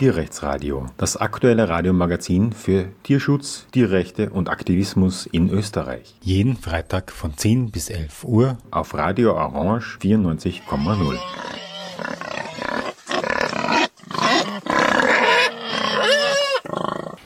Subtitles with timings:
[0.00, 6.14] Tierrechtsradio, das aktuelle Radiomagazin für Tierschutz, Tierrechte und Aktivismus in Österreich.
[6.22, 11.18] Jeden Freitag von 10 bis 11 Uhr auf Radio Orange 94,0.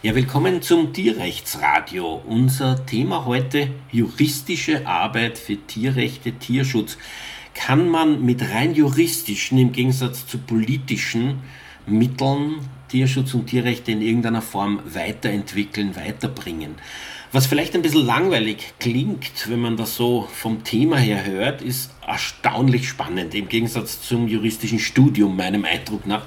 [0.02, 2.22] Ja, willkommen zum Tierrechtsradio.
[2.27, 6.98] Unser Thema heute juristische Arbeit für Tierrechte, Tierschutz.
[7.54, 11.40] Kann man mit rein juristischen im Gegensatz zu politischen
[11.86, 12.61] Mitteln
[12.94, 16.76] Tierschutz und Tierrechte in irgendeiner Form weiterentwickeln, weiterbringen.
[17.32, 21.90] Was vielleicht ein bisschen langweilig klingt, wenn man das so vom Thema her hört, ist
[22.06, 26.25] erstaunlich spannend, im Gegensatz zum juristischen Studium meinem Eindruck nach.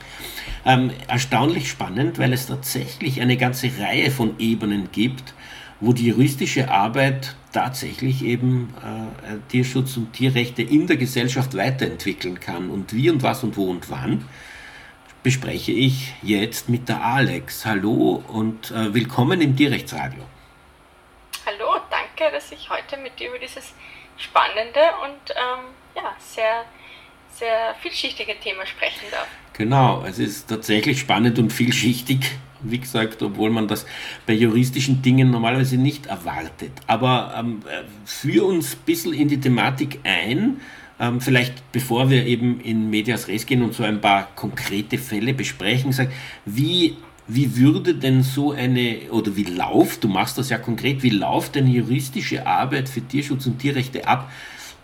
[0.66, 5.34] Ähm, erstaunlich spannend, weil es tatsächlich eine ganze Reihe von Ebenen gibt,
[5.80, 12.70] wo die juristische Arbeit tatsächlich eben äh, Tierschutz und Tierrechte in der Gesellschaft weiterentwickeln kann
[12.70, 14.26] und wie und was und wo und wann
[15.24, 17.66] bespreche ich jetzt mit der Alex.
[17.66, 20.24] Hallo und äh, willkommen im Tierrechtsradio.
[21.46, 23.74] Hallo, danke, dass ich heute mit dir über dieses
[24.18, 26.66] spannende und ähm, ja, sehr,
[27.32, 29.28] sehr vielschichtige Thema sprechen darf.
[29.54, 33.86] Genau, es ist tatsächlich spannend und vielschichtig, wie gesagt, obwohl man das
[34.26, 36.72] bei juristischen Dingen normalerweise nicht erwartet.
[36.86, 40.62] Aber ähm, äh, führ uns ein bisschen in die Thematik ein
[41.00, 45.34] ähm, vielleicht bevor wir eben in Medias Res gehen und so ein paar konkrete Fälle
[45.34, 46.10] besprechen, sag,
[46.46, 51.10] wie, wie würde denn so eine, oder wie läuft, du machst das ja konkret, wie
[51.10, 54.32] läuft denn juristische Arbeit für Tierschutz und Tierrechte ab?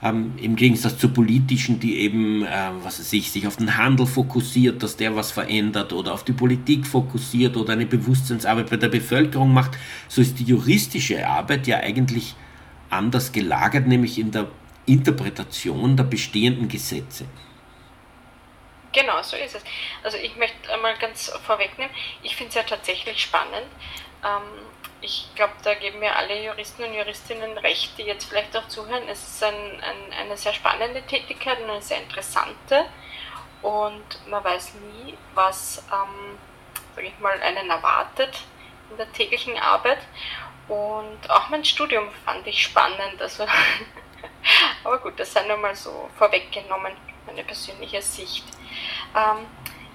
[0.03, 2.49] Ähm, Im Gegensatz zu politischen, die eben, äh,
[2.83, 6.33] was weiß ich, sich auf den Handel fokussiert, dass der was verändert oder auf die
[6.33, 9.77] Politik fokussiert oder eine Bewusstseinsarbeit bei der Bevölkerung macht,
[10.09, 12.35] so ist die juristische Arbeit ja eigentlich
[12.89, 14.47] anders gelagert, nämlich in der
[14.85, 17.25] Interpretation der bestehenden Gesetze.
[18.91, 19.63] Genau, so ist es.
[20.03, 23.67] Also ich möchte einmal ganz vorwegnehmen, ich finde es ja tatsächlich spannend.
[24.23, 24.41] Ähm,
[25.01, 29.03] ich glaube, da geben mir alle Juristen und Juristinnen recht, die jetzt vielleicht auch zuhören.
[29.09, 32.85] Es ist ein, ein, eine sehr spannende Tätigkeit und eine sehr interessante.
[33.61, 36.37] Und man weiß nie, was, ähm,
[36.95, 38.43] sage ich mal, einen erwartet
[38.91, 39.99] in der täglichen Arbeit.
[40.67, 43.21] Und auch mein Studium fand ich spannend.
[43.21, 43.45] Also
[44.83, 46.93] Aber gut, das sei nur mal so vorweggenommen,
[47.25, 48.45] meine persönliche Sicht.
[49.15, 49.45] Ähm,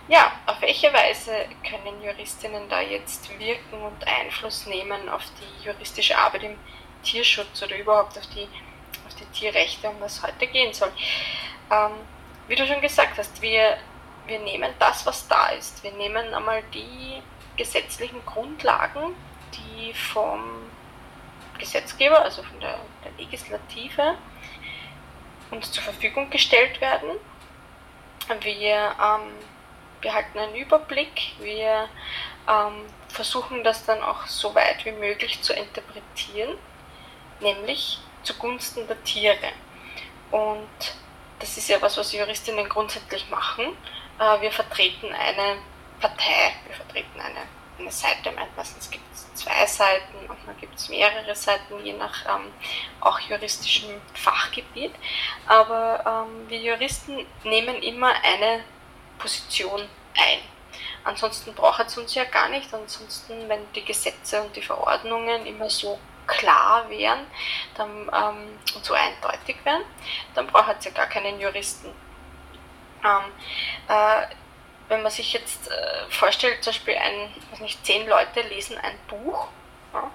[0.08, 1.32] ja, auf welche Weise
[1.68, 6.56] können Juristinnen da jetzt wirken und Einfluss nehmen auf die juristische Arbeit im
[7.02, 8.48] Tierschutz oder überhaupt auf die,
[9.06, 10.92] auf die Tierrechte, um was heute gehen soll?
[11.70, 11.92] Ähm,
[12.48, 13.76] wie du schon gesagt hast, wir,
[14.26, 15.82] wir nehmen das, was da ist.
[15.84, 17.22] Wir nehmen einmal die
[17.58, 19.14] gesetzlichen Grundlagen,
[19.52, 20.70] die vom
[21.58, 24.16] Gesetzgeber, also von der, der Legislative,
[25.50, 27.10] uns zur Verfügung gestellt werden.
[28.40, 29.32] Wir ähm,
[30.00, 31.88] behalten einen Überblick, wir
[32.48, 36.58] ähm, versuchen das dann auch so weit wie möglich zu interpretieren,
[37.40, 39.52] nämlich zugunsten der Tiere.
[40.30, 40.68] Und
[41.38, 43.76] das ist ja was, was Juristinnen grundsätzlich machen.
[44.18, 45.58] Äh, wir vertreten eine
[46.00, 47.46] Partei, wir vertreten eine,
[47.78, 49.07] eine Seite, meistens gibt
[49.38, 52.52] zwei Seiten, manchmal gibt es mehrere Seiten, je nach ähm,
[53.00, 54.92] auch juristischem Fachgebiet.
[55.46, 58.64] Aber ähm, wir Juristen nehmen immer eine
[59.18, 59.80] Position
[60.16, 60.38] ein.
[61.04, 62.72] Ansonsten braucht es uns ja gar nicht.
[62.74, 67.26] Ansonsten, wenn die Gesetze und die Verordnungen immer so klar wären
[67.74, 69.82] dann, ähm, und so eindeutig wären,
[70.34, 71.88] dann braucht es ja gar keinen Juristen.
[73.04, 73.32] Ähm,
[73.88, 74.26] äh,
[74.88, 78.98] wenn man sich jetzt äh, vorstellt, zum Beispiel ein, weiß nicht, zehn Leute lesen ein
[79.08, 79.48] Buch,
[79.92, 80.10] ja,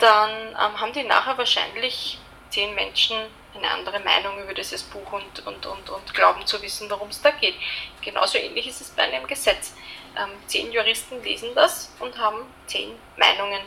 [0.00, 2.18] dann ähm, haben die nachher wahrscheinlich
[2.50, 3.16] zehn Menschen
[3.54, 7.22] eine andere Meinung über dieses Buch und, und, und, und glauben zu wissen, worum es
[7.22, 7.54] da geht.
[8.00, 9.74] Genauso ähnlich ist es bei einem Gesetz.
[10.16, 13.60] Ähm, zehn Juristen lesen das und haben zehn Meinungen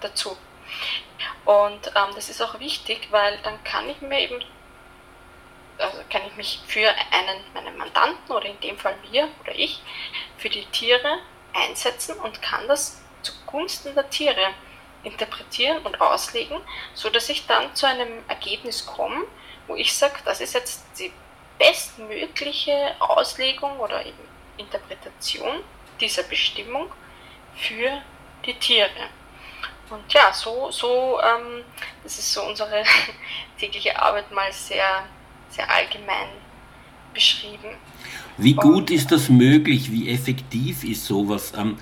[0.00, 0.36] dazu.
[1.44, 4.42] Und ähm, das ist auch wichtig, weil dann kann ich mir eben
[5.78, 9.82] also kann ich mich für einen, meinen Mandanten oder in dem Fall wir oder ich,
[10.38, 11.18] für die Tiere
[11.52, 14.54] einsetzen und kann das zugunsten der Tiere
[15.02, 16.60] interpretieren und auslegen,
[16.94, 19.24] so dass ich dann zu einem Ergebnis komme,
[19.66, 21.12] wo ich sage, das ist jetzt die
[21.58, 25.62] bestmögliche Auslegung oder eben Interpretation
[26.00, 26.90] dieser Bestimmung
[27.56, 28.02] für
[28.44, 29.08] die Tiere.
[29.90, 31.64] Und ja, so, so ähm,
[32.02, 32.84] das ist so unsere
[33.58, 35.06] tägliche Arbeit mal sehr
[35.54, 36.28] sehr allgemein
[37.12, 37.76] beschrieben.
[38.36, 39.92] Wie gut ist das möglich?
[39.92, 41.52] Wie effektiv ist sowas?
[41.56, 41.76] Ähm,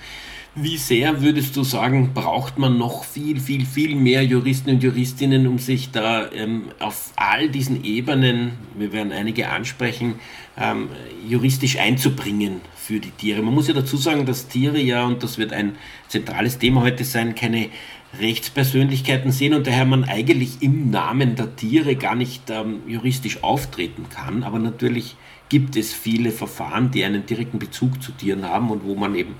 [0.54, 5.46] Wie sehr würdest du sagen, braucht man noch viel, viel, viel mehr Juristen und Juristinnen,
[5.46, 10.16] um sich da ähm, auf all diesen Ebenen, wir werden einige ansprechen,
[10.58, 10.90] ähm,
[11.26, 13.40] juristisch einzubringen für die Tiere?
[13.40, 15.76] Man muss ja dazu sagen, dass Tiere ja, und das wird ein
[16.08, 17.70] zentrales Thema heute sein, keine
[18.18, 24.08] Rechtspersönlichkeiten sehen und daher man eigentlich im Namen der Tiere gar nicht ähm, juristisch auftreten
[24.10, 24.44] kann.
[24.44, 25.16] Aber natürlich
[25.48, 29.36] gibt es viele Verfahren, die einen direkten Bezug zu Tieren haben und wo man eben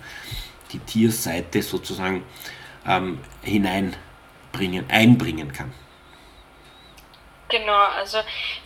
[0.72, 2.22] die Tierseite sozusagen
[2.86, 5.72] ähm, hineinbringen, einbringen kann.
[7.48, 8.18] Genau, also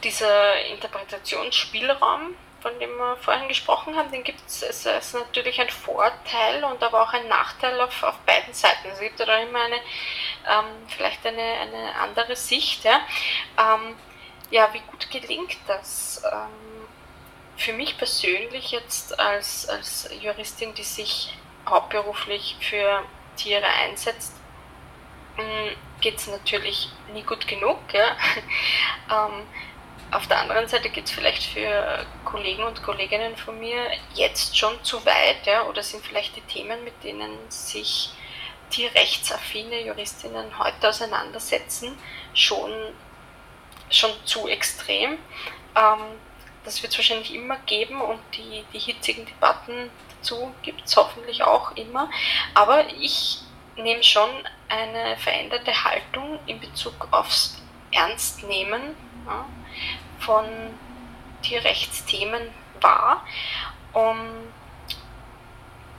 [0.04, 2.34] dieser Interpretationsspielraum,
[2.66, 7.00] von dem wir vorhin gesprochen haben, den gibt es, ist natürlich ein Vorteil und aber
[7.00, 8.88] auch ein Nachteil auf, auf beiden Seiten.
[8.88, 12.82] Es gibt da immer eine, ähm, vielleicht eine, eine andere Sicht.
[12.82, 13.02] Ja.
[13.56, 13.94] Ähm,
[14.50, 16.24] ja, wie gut gelingt das?
[16.24, 16.88] Ähm,
[17.56, 21.38] für mich persönlich jetzt als, als Juristin, die sich
[21.68, 23.04] hauptberuflich für
[23.36, 24.34] Tiere einsetzt,
[25.36, 27.78] mm, geht es natürlich nie gut genug.
[27.92, 28.16] Ja.
[30.10, 34.82] auf der anderen Seite geht es vielleicht für Kollegen und Kolleginnen von mir jetzt schon
[34.84, 38.10] zu weit, ja, oder sind vielleicht die Themen, mit denen sich
[38.70, 41.96] tierrechtsaffine Juristinnen heute auseinandersetzen,
[42.34, 42.72] schon,
[43.90, 45.18] schon zu extrem.
[45.74, 45.98] Ähm,
[46.64, 49.90] das wird es wahrscheinlich immer geben und die, die hitzigen Debatten
[50.26, 52.10] dazu gibt es hoffentlich auch immer.
[52.54, 53.38] Aber ich
[53.76, 54.30] nehme schon
[54.68, 57.62] eine veränderte Haltung in Bezug aufs
[57.92, 59.46] Ernstnehmen ja,
[60.18, 60.44] von
[61.42, 62.50] Tierrechtsthemen
[62.80, 63.24] wahr.
[63.92, 64.18] Um,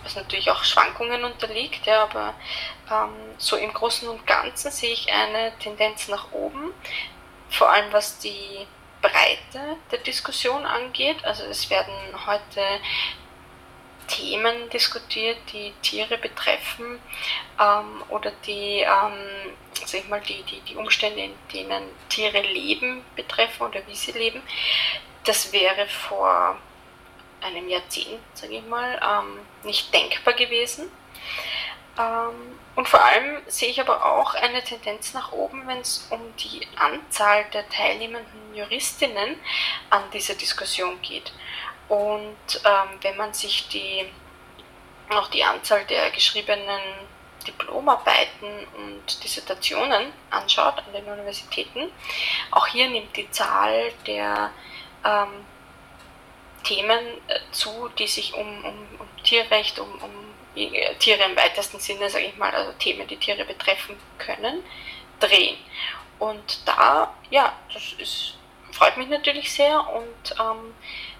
[0.04, 2.34] was natürlich auch Schwankungen unterliegt, ja, aber
[2.90, 6.72] ähm, so im Großen und Ganzen sehe ich eine Tendenz nach oben,
[7.50, 8.68] vor allem was die
[9.02, 11.24] Breite der Diskussion angeht.
[11.26, 11.94] Also es werden
[12.26, 12.62] heute
[14.08, 17.00] Themen diskutiert, die Tiere betreffen
[17.60, 23.04] ähm, oder die, ähm, sag ich mal, die, die, die Umstände, in denen Tiere leben,
[23.16, 24.42] betreffen oder wie sie leben.
[25.24, 26.58] Das wäre vor
[27.42, 30.92] einem Jahrzehnt, sage ich mal, ähm, nicht denkbar gewesen.
[31.98, 36.22] Ähm, und vor allem sehe ich aber auch eine Tendenz nach oben, wenn es um
[36.38, 39.36] die Anzahl der teilnehmenden Juristinnen
[39.90, 41.34] an dieser Diskussion geht.
[41.90, 44.06] Und ähm, wenn man sich die,
[45.10, 46.82] auch die Anzahl der geschriebenen
[47.46, 51.92] Diplomarbeiten und Dissertationen anschaut an den Universitäten,
[52.52, 54.52] auch hier nimmt die Zahl der
[55.06, 55.46] ähm,
[56.64, 60.12] Themen äh, zu, die sich um, um, um Tierrecht, um, um
[60.56, 64.64] äh, Tiere im weitesten Sinne, sage ich mal, also Themen, die Tiere betreffen können,
[65.20, 65.58] drehen.
[66.20, 68.34] Und da, ja, das ist,
[68.72, 70.74] freut mich natürlich sehr und ähm,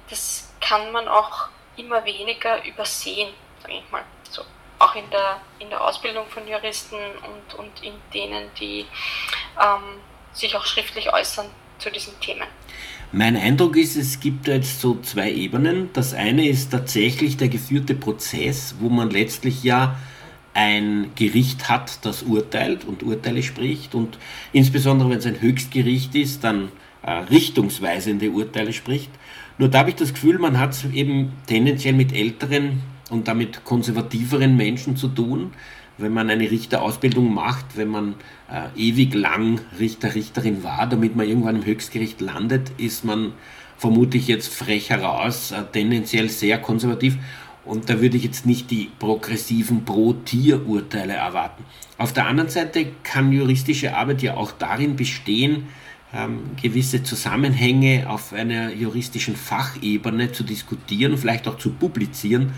[0.10, 3.30] das kann man auch immer weniger übersehen,
[3.62, 4.04] sage ich mal.
[4.30, 4.44] So,
[4.80, 8.86] auch in der, in der Ausbildung von Juristen und, und in denen, die
[9.62, 10.00] ähm,
[10.34, 11.48] sich auch schriftlich äußern
[11.80, 12.48] zu diesen Themen.
[13.12, 15.92] Mein Eindruck ist, es gibt da jetzt so zwei Ebenen.
[15.94, 19.96] Das eine ist tatsächlich der geführte Prozess, wo man letztlich ja
[20.54, 24.18] ein Gericht hat, das urteilt und Urteile spricht und
[24.54, 26.72] insbesondere wenn es ein Höchstgericht ist, dann
[27.04, 29.12] äh, richtungsweisende Urteile spricht.
[29.58, 33.64] Nur da habe ich das Gefühl, man hat es eben tendenziell mit älteren und damit
[33.64, 35.52] konservativeren Menschen zu tun,
[35.98, 38.16] wenn man eine Richterausbildung macht, wenn man
[38.52, 43.34] äh, ewig lang Richter, Richterin war, damit man irgendwann im Höchstgericht landet, ist man
[43.78, 47.18] vermutlich jetzt frech heraus, äh, tendenziell sehr konservativ.
[47.66, 51.66] Und da würde ich jetzt nicht die progressiven Pro-Tier-Urteile erwarten.
[51.98, 55.68] Auf der anderen Seite kann juristische Arbeit ja auch darin bestehen,
[56.14, 62.54] ähm, gewisse Zusammenhänge auf einer juristischen Fachebene zu diskutieren, vielleicht auch zu publizieren,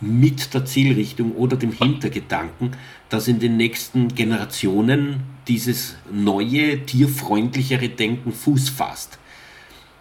[0.00, 2.76] mit der Zielrichtung oder dem Hintergedanken,
[3.08, 9.18] dass in den nächsten Generationen dieses neue, tierfreundlichere Denken Fuß fasst.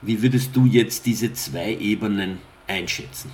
[0.02, 3.32] Wie würdest du jetzt diese zwei Ebenen einschätzen?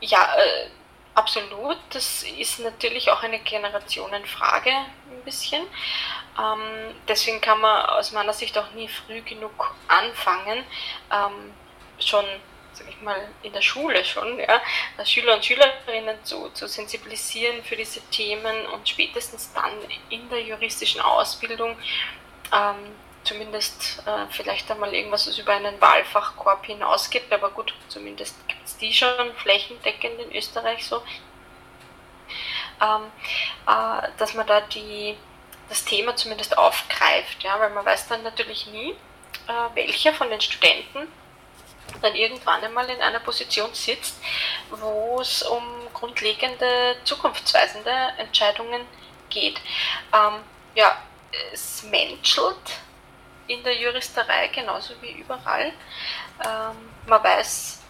[0.00, 0.77] Ja, äh,
[1.18, 1.76] absolut.
[1.90, 5.62] Das ist natürlich auch eine Generationenfrage ein bisschen.
[6.38, 10.64] Ähm, deswegen kann man aus meiner Sicht auch nie früh genug anfangen,
[11.12, 11.52] ähm,
[11.98, 12.24] schon
[12.72, 14.60] sag ich mal, in der Schule schon, ja,
[15.04, 19.72] Schüler und Schülerinnen zu, zu sensibilisieren für diese Themen und spätestens dann
[20.10, 21.76] in der juristischen Ausbildung
[22.52, 22.94] ähm,
[23.28, 28.78] zumindest äh, vielleicht einmal irgendwas, was über einen Wahlfachkorb hinausgeht, aber gut, zumindest gibt es
[28.78, 31.02] die schon flächendeckend in Österreich so,
[32.80, 33.12] ähm,
[33.66, 35.14] äh, dass man da die
[35.68, 38.92] das Thema zumindest aufgreift, ja, weil man weiß dann natürlich nie,
[39.46, 41.06] äh, welcher von den Studenten
[42.00, 44.16] dann irgendwann einmal in einer Position sitzt,
[44.70, 48.86] wo es um grundlegende, zukunftsweisende Entscheidungen
[49.28, 49.60] geht.
[50.14, 50.40] Ähm,
[50.74, 50.96] ja,
[51.52, 52.56] es menschelt
[53.48, 55.72] in der Juristerei genauso wie überall.
[56.44, 56.76] Ähm,
[57.06, 57.82] man weiß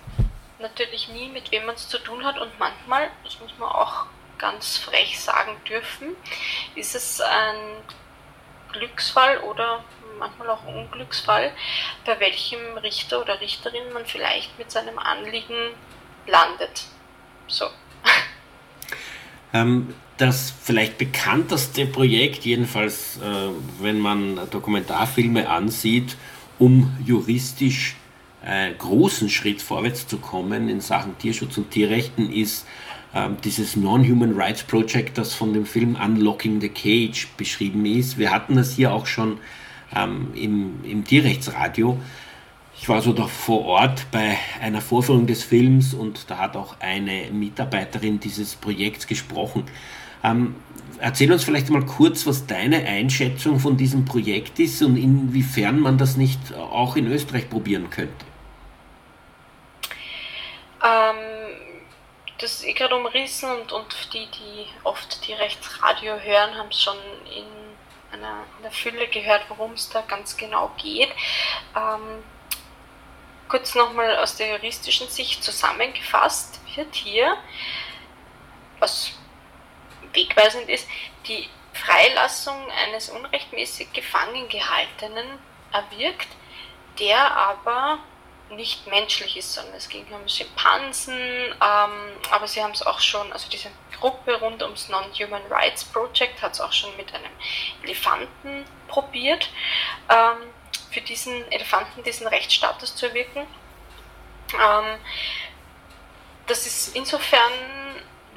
[0.59, 4.07] natürlich nie, mit wem man es zu tun hat und manchmal, das muss man auch
[4.39, 6.17] ganz frech sagen dürfen,
[6.75, 7.57] ist es ein
[8.73, 9.85] Glücksfall oder
[10.19, 11.53] manchmal auch Unglücksfall,
[12.05, 15.75] bei welchem Richter oder Richterin man vielleicht mit seinem Anliegen
[16.27, 16.85] landet.
[17.47, 17.69] So.
[19.53, 26.17] Ähm, das vielleicht bekannteste Projekt, jedenfalls äh, wenn man Dokumentarfilme ansieht,
[26.59, 27.97] um juristisch
[28.45, 32.67] äh, großen Schritt vorwärts zu kommen in Sachen Tierschutz und Tierrechten, ist
[33.15, 38.19] äh, dieses Non-Human Rights Project, das von dem Film Unlocking the Cage beschrieben ist.
[38.19, 39.39] Wir hatten das hier auch schon
[39.95, 41.99] ähm, im, im Tierrechtsradio.
[42.81, 46.77] Ich war so da vor Ort bei einer Vorführung des Films und da hat auch
[46.81, 49.65] eine Mitarbeiterin dieses Projekts gesprochen.
[50.25, 50.57] Ähm,
[50.99, 55.99] erzähl uns vielleicht mal kurz, was deine Einschätzung von diesem Projekt ist und inwiefern man
[55.99, 58.27] das nicht auch in Österreich probieren könnte.
[60.83, 61.17] Ähm,
[62.39, 66.97] das ist gerade umrissen und, und die, die oft die Rechtsradio hören, haben es schon
[67.37, 67.45] in
[68.13, 71.11] einer, einer Fülle gehört, worum es da ganz genau geht.
[71.77, 72.23] Ähm,
[73.49, 77.37] kurz nochmal aus der juristischen Sicht zusammengefasst wird hier,
[78.79, 79.13] was
[80.13, 80.89] wegweisend ist,
[81.27, 85.39] die Freilassung eines unrechtmäßig gefangen gehaltenen
[85.73, 86.29] erwirkt,
[86.99, 87.99] der aber
[88.51, 93.31] nicht menschlich ist, sondern es ging um Schimpansen, ähm, aber sie haben es auch schon,
[93.33, 97.31] also diese Gruppe rund ums Non-Human Rights Project hat es auch schon mit einem
[97.83, 99.51] Elefanten probiert,
[100.09, 100.49] ähm,
[100.91, 103.47] für diesen Elefanten diesen Rechtsstatus zu erwirken.
[104.55, 104.99] Ähm,
[106.47, 107.53] das ist insofern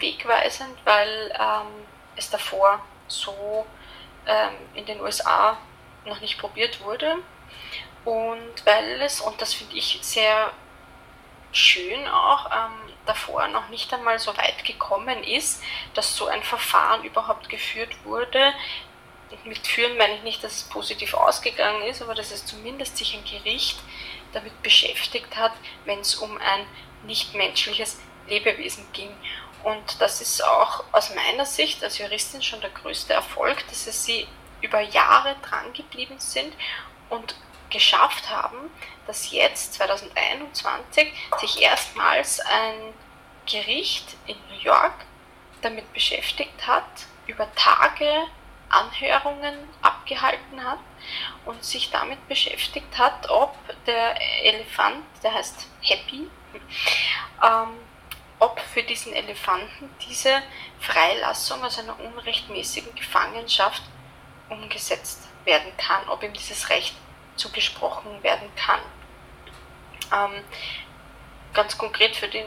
[0.02, 3.66] wegweisend, weil ähm, es davor so
[4.26, 5.58] ähm, in den USA
[6.06, 7.18] noch nicht probiert wurde
[8.06, 10.52] und weil es, und das finde ich sehr
[11.52, 15.62] schön auch, ähm, davor noch nicht einmal so weit gekommen ist,
[15.94, 18.54] dass so ein Verfahren überhaupt geführt wurde.
[19.30, 22.98] Und mit führen meine ich nicht, dass es positiv ausgegangen ist, aber dass es zumindest
[22.98, 23.80] sich ein Gericht
[24.34, 25.54] damit beschäftigt hat,
[25.86, 26.66] wenn es um ein
[27.04, 29.14] nichtmenschliches Lebewesen ging.
[29.64, 34.28] Und das ist auch aus meiner Sicht als Juristin schon der größte Erfolg, dass sie
[34.62, 36.54] über Jahre dran geblieben sind
[37.10, 37.36] und
[37.70, 38.70] geschafft haben,
[39.08, 42.94] dass jetzt 2021 sich erstmals ein
[43.50, 44.94] Gericht in New York
[45.62, 46.86] damit beschäftigt hat,
[47.28, 48.28] über Tage
[48.70, 50.80] Anhörungen abgehalten hat
[51.46, 56.30] und sich damit beschäftigt hat, ob der Elefant, der heißt Happy,
[57.44, 57.80] ähm,
[58.42, 60.42] ob für diesen Elefanten diese
[60.80, 63.84] Freilassung aus einer unrechtmäßigen Gefangenschaft
[64.50, 66.96] umgesetzt werden kann, ob ihm dieses Recht
[67.36, 68.80] zugesprochen werden kann.
[70.12, 70.44] Ähm,
[71.54, 72.46] ganz konkret für den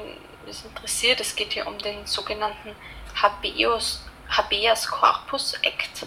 [0.48, 2.74] es interessiert, es geht hier um den sogenannten
[3.22, 6.06] Habeas, Habeas Corpus Act.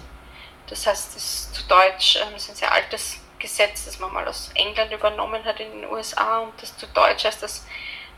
[0.68, 4.28] Das heißt, das ist zu Deutsch ähm, ist ein sehr altes Gesetz, das man mal
[4.28, 7.66] aus England übernommen hat in den USA und das zu Deutsch heißt das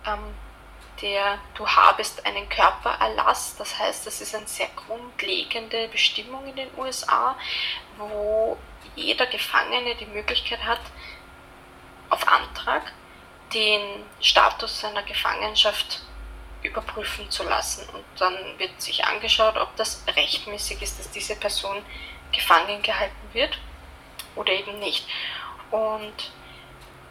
[0.07, 0.33] ähm,
[1.01, 3.55] der Du habest einen Körpererlass.
[3.57, 7.37] Das heißt, das ist eine sehr grundlegende Bestimmung in den USA,
[7.97, 8.57] wo
[8.95, 10.81] jeder Gefangene die Möglichkeit hat,
[12.09, 12.91] auf Antrag
[13.53, 16.01] den Status seiner Gefangenschaft
[16.63, 17.87] überprüfen zu lassen.
[17.89, 21.81] Und dann wird sich angeschaut, ob das rechtmäßig ist, dass diese Person
[22.31, 23.57] gefangen gehalten wird
[24.35, 25.07] oder eben nicht.
[25.71, 26.31] Und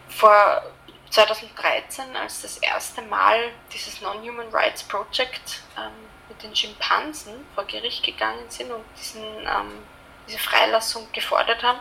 [0.09, 0.62] vor
[1.11, 5.93] 2013, als das erste Mal dieses Non-Human Rights Project ähm,
[6.29, 9.83] mit den Schimpansen vor Gericht gegangen sind und diesen ähm,
[10.29, 11.81] diese Freilassung gefordert haben,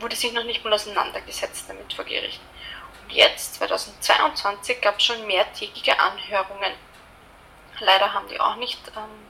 [0.00, 2.40] wurde sich noch nicht mal auseinandergesetzt damit vor Gericht.
[3.02, 6.72] Und jetzt, 2022, gab es schon mehrtägige Anhörungen.
[7.78, 9.26] Leider haben die auch nicht ähm,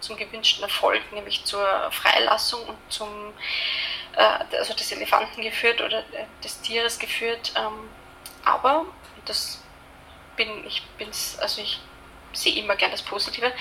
[0.00, 3.32] zum gewünschten Erfolg, nämlich zur Freilassung und zum
[4.16, 7.52] äh, also des Elefanten geführt oder äh, des Tieres geführt.
[7.56, 7.88] Ähm,
[8.44, 8.86] aber
[9.24, 9.62] das
[10.36, 11.80] bin ich bin's, also ich
[12.32, 13.52] sehe immer gern das Positive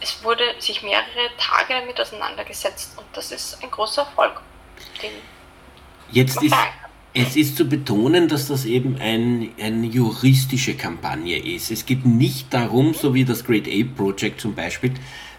[0.00, 4.40] es wurde sich mehrere Tage damit auseinandergesetzt und das ist ein großer Erfolg.
[6.10, 6.54] Jetzt ist,
[7.14, 11.70] es ist zu betonen, dass das eben ein, eine juristische Kampagne ist.
[11.70, 14.94] Es geht nicht darum, so wie das Great Ape Project zum Beispiel,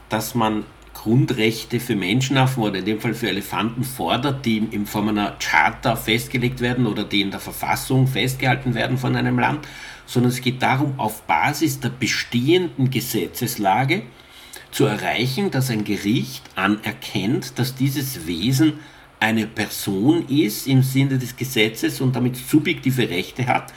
[0.10, 0.66] dass man
[1.02, 5.96] Grundrechte für Menschenaffen oder in dem Fall für Elefanten fordert, die in Form einer Charta
[5.96, 9.66] festgelegt werden oder die in der Verfassung festgehalten werden von einem Land,
[10.06, 14.02] sondern es geht darum, auf Basis der bestehenden Gesetzeslage
[14.72, 18.74] zu erreichen, dass ein Gericht anerkennt, dass dieses Wesen
[19.22, 23.74] eine Person ist im Sinne des Gesetzes und damit subjektive Rechte hat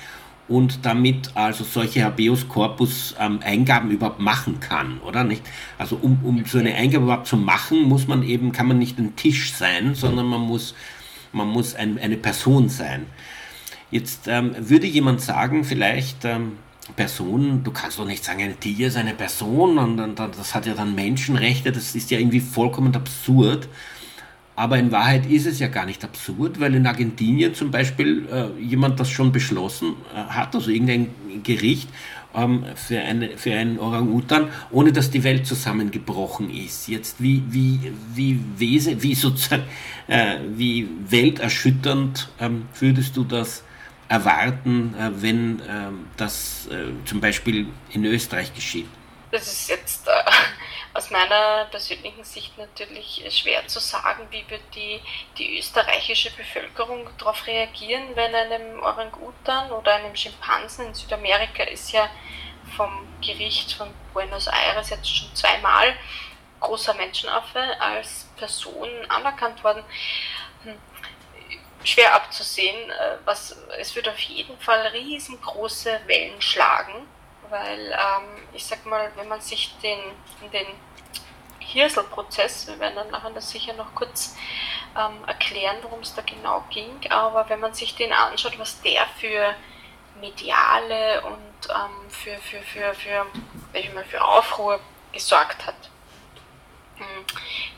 [0.52, 5.42] und damit also solche Habeus Corpus ähm, Eingaben überhaupt machen kann, oder nicht?
[5.78, 8.98] Also um, um so eine Eingabe überhaupt zu machen, muss man eben, kann man nicht
[8.98, 10.74] ein Tisch sein, sondern man muss,
[11.32, 13.06] man muss ein, eine Person sein.
[13.90, 16.58] Jetzt ähm, würde jemand sagen, vielleicht ähm,
[16.96, 20.54] Person, du kannst doch nicht sagen, ein Tier ist eine Person und, und, und das
[20.54, 23.68] hat ja dann Menschenrechte, das ist ja irgendwie vollkommen absurd.
[24.54, 28.60] Aber in Wahrheit ist es ja gar nicht absurd, weil in Argentinien zum Beispiel äh,
[28.62, 31.08] jemand das schon beschlossen äh, hat, also irgendein
[31.42, 31.88] Gericht
[32.34, 36.88] ähm, für, eine, für einen Orang-Utan, ohne dass die Welt zusammengebrochen ist.
[36.88, 39.64] Jetzt wie, wie, wie, Wese, wie, sozusagen,
[40.06, 43.64] äh, wie welterschütternd ähm, würdest du das
[44.08, 48.88] erwarten, äh, wenn ähm, das äh, zum Beispiel in Österreich geschieht?
[49.30, 50.10] Das ist jetzt äh,
[50.94, 55.00] aus meiner persönlichen Sicht natürlich schwer zu sagen, wie wird die,
[55.38, 62.10] die österreichische Bevölkerung darauf reagieren, wenn einem Orang-Utan oder einem Schimpansen in Südamerika ist ja
[62.76, 65.94] vom Gericht von Buenos Aires jetzt schon zweimal
[66.60, 69.84] großer Menschenaffe als Person anerkannt worden.
[70.64, 70.78] Hm,
[71.84, 77.06] schwer abzusehen, äh, was es wird auf jeden Fall riesengroße Wellen schlagen
[77.52, 79.98] weil ähm, ich sag mal, wenn man sich den,
[80.52, 80.66] den
[81.60, 84.36] Hirsel-Prozess, wir werden dann nachher das sicher noch kurz
[84.98, 89.06] ähm, erklären, worum es da genau ging, aber wenn man sich den anschaut, was der
[89.18, 89.54] für
[90.20, 93.26] mediale und ähm, für, für, für, für,
[93.74, 94.80] ich mal, für Aufruhr
[95.12, 95.90] gesorgt hat,
[96.96, 97.24] hm,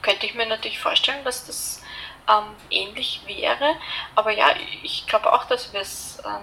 [0.03, 1.83] könnte ich mir natürlich vorstellen, dass das
[2.29, 3.75] ähm, ähnlich wäre.
[4.15, 6.43] Aber ja, ich glaube auch, dass wir es ähm,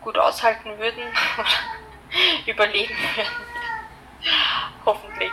[0.00, 1.02] gut aushalten würden
[2.46, 3.32] überleben werden.
[4.84, 5.30] Hoffentlich.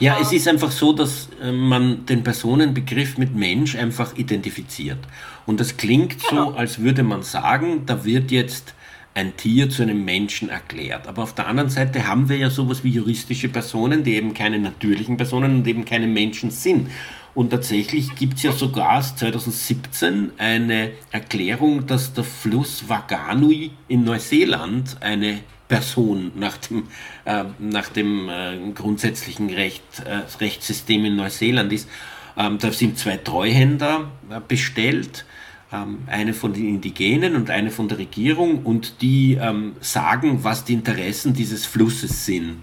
[0.00, 4.98] Ja, es ist einfach so, dass äh, man den Personenbegriff mit Mensch einfach identifiziert.
[5.46, 6.50] Und das klingt so, genau.
[6.52, 8.74] als würde man sagen, da wird jetzt
[9.14, 11.06] ein Tier zu einem Menschen erklärt.
[11.06, 14.58] Aber auf der anderen Seite haben wir ja sowas wie juristische Personen, die eben keine
[14.58, 16.90] natürlichen Personen und eben keine Menschen sind.
[17.34, 24.96] Und tatsächlich gibt es ja sogar 2017 eine Erklärung, dass der Fluss Waganui in Neuseeland
[25.00, 26.88] eine Person nach dem,
[27.24, 31.88] äh, nach dem äh, grundsätzlichen Recht, äh, Rechtssystem in Neuseeland ist.
[32.36, 35.24] Ähm, da sind zwei Treuhänder äh, bestellt,
[35.72, 40.64] ähm, eine von den Indigenen und eine von der Regierung und die ähm, sagen, was
[40.64, 42.56] die Interessen dieses Flusses sind.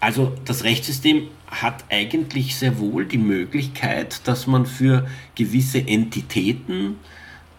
[0.00, 6.96] Also das Rechtssystem hat eigentlich sehr wohl die Möglichkeit, dass man für gewisse Entitäten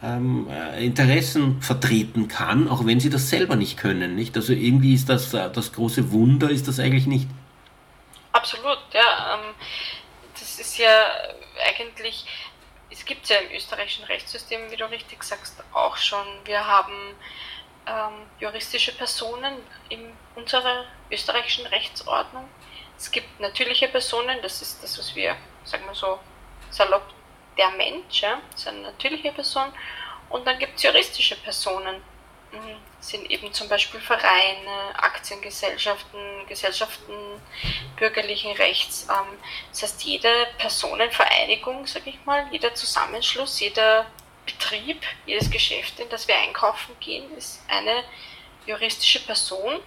[0.04, 4.16] ähm, äh, Interessen vertreten kann, auch wenn sie das selber nicht können.
[4.16, 4.36] Nicht?
[4.36, 7.28] Also irgendwie ist das äh, das große Wunder, ist das eigentlich nicht.
[8.32, 9.36] Absolut, ja.
[9.36, 9.56] Ähm,
[10.40, 11.06] das ist ja
[11.68, 12.26] eigentlich,
[12.92, 16.26] es gibt ja im österreichischen Rechtssystem, wie du richtig sagst, auch schon.
[16.46, 16.94] Wir haben
[17.88, 19.56] ähm, juristische Personen
[19.90, 22.48] in unserer österreichischen Rechtsordnung.
[22.98, 26.20] Es gibt natürliche Personen, das ist das, was wir, sagen wir so,
[26.70, 27.17] salopp
[27.58, 29.72] der Mensch, ja, ist eine natürliche Person.
[30.30, 32.02] Und dann gibt es juristische Personen,
[32.52, 32.78] mhm.
[33.00, 37.42] sind eben zum Beispiel Vereine, Aktiengesellschaften, Gesellschaften
[37.96, 39.08] bürgerlichen Rechts.
[39.10, 39.38] Ähm,
[39.72, 44.06] das heißt, jede Personenvereinigung, sage ich mal, jeder Zusammenschluss, jeder
[44.46, 48.04] Betrieb, jedes Geschäft, in das wir einkaufen gehen, ist eine
[48.66, 49.80] juristische Person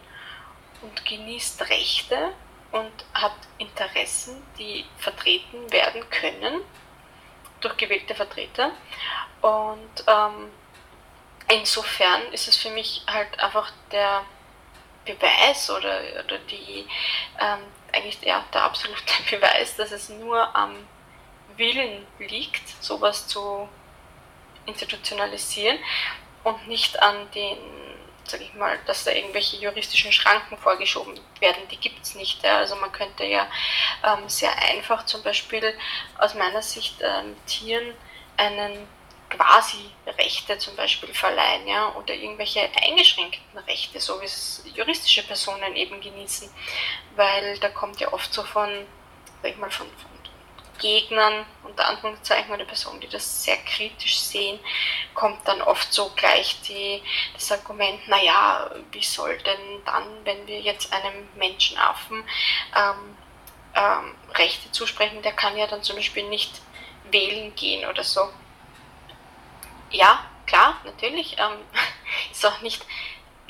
[0.82, 2.32] und genießt Rechte
[2.72, 6.62] und hat Interessen, die vertreten werden können
[7.60, 8.72] durch gewählte Vertreter.
[9.40, 10.50] Und ähm,
[11.48, 14.22] insofern ist es für mich halt einfach der
[15.04, 16.86] Beweis oder, oder die,
[17.40, 17.60] ähm,
[17.92, 20.76] eigentlich ja, der absolute Beweis, dass es nur am
[21.56, 23.68] Willen liegt, sowas zu
[24.66, 25.78] institutionalisieren
[26.44, 27.58] und nicht an den
[28.30, 31.68] sage ich mal, dass da irgendwelche juristischen Schranken vorgeschoben werden.
[31.70, 32.44] Die gibt es nicht.
[32.44, 33.48] Also man könnte ja
[34.04, 35.74] ähm, sehr einfach zum Beispiel
[36.18, 37.94] aus meiner Sicht ähm, Tieren
[38.36, 38.88] einen
[39.28, 45.76] quasi Rechte zum Beispiel verleihen, ja, oder irgendwelche eingeschränkten Rechte, so wie es juristische Personen
[45.76, 46.50] eben genießen,
[47.14, 48.68] weil da kommt ja oft so von,
[49.42, 50.09] sag ich mal, von, von
[50.80, 54.58] Gegnern, unter Anführungszeichen, oder Personen, die das sehr kritisch sehen,
[55.14, 57.02] kommt dann oft so gleich die,
[57.34, 62.24] das Argument, naja, wie soll denn dann, wenn wir jetzt einem Menschenaffen
[62.76, 63.16] ähm,
[63.74, 66.60] ähm, Rechte zusprechen, der kann ja dann zum Beispiel nicht
[67.10, 68.28] wählen gehen oder so.
[69.90, 71.58] Ja, klar, natürlich, ähm,
[72.30, 72.84] ist auch nicht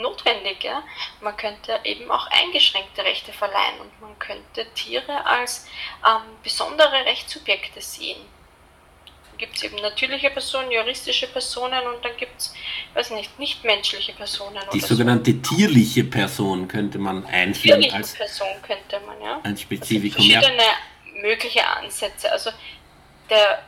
[0.00, 0.62] notwendig.
[0.64, 0.82] Ja?
[1.20, 5.66] Man könnte eben auch eingeschränkte Rechte verleihen und man könnte Tiere als
[6.06, 8.20] ähm, besondere Rechtssubjekte sehen.
[9.38, 12.52] Gibt es eben natürliche Personen, juristische Personen und dann gibt es,
[12.92, 14.60] weiß nicht, nichtmenschliche Personen.
[14.70, 15.54] Die sogenannte so.
[15.56, 17.80] tierliche Person könnte man einführen.
[17.80, 19.40] Tierliche als Person könnte man, ja.
[19.42, 20.20] Ein Spezifikum.
[20.20, 21.22] Also verschiedene ja.
[21.22, 22.30] mögliche Ansätze.
[22.30, 22.50] Also
[23.30, 23.64] der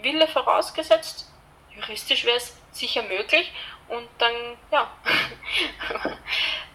[0.00, 1.26] Wille vorausgesetzt,
[1.74, 3.50] juristisch wäre es sicher möglich
[3.88, 4.32] und dann,
[4.72, 4.90] ja,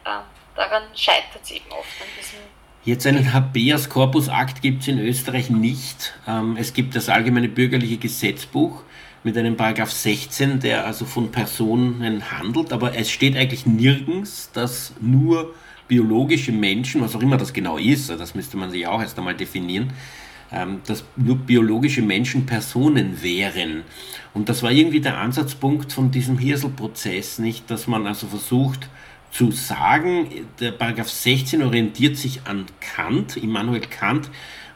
[0.06, 0.22] ähm,
[0.56, 2.40] daran scheitert es eben oft an diesem.
[2.84, 6.14] Jetzt einen Habeas Corpus Akt gibt es in Österreich nicht.
[6.28, 8.84] Ähm, es gibt das allgemeine bürgerliche Gesetzbuch
[9.24, 14.94] mit einem Paragraph 16, der also von Personen handelt, aber es steht eigentlich nirgends, dass
[15.00, 15.54] nur
[15.88, 19.36] biologische Menschen, was auch immer das genau ist, das müsste man sich auch erst einmal
[19.36, 19.92] definieren,
[20.52, 23.84] ähm, dass nur biologische Menschen Personen wären.
[24.34, 28.90] Und das war irgendwie der Ansatzpunkt von diesem Hirsel-Prozess, nicht, dass man also versucht
[29.32, 30.28] zu sagen,
[30.60, 34.30] der Paragraph 16 orientiert sich an Kant, Immanuel Kant,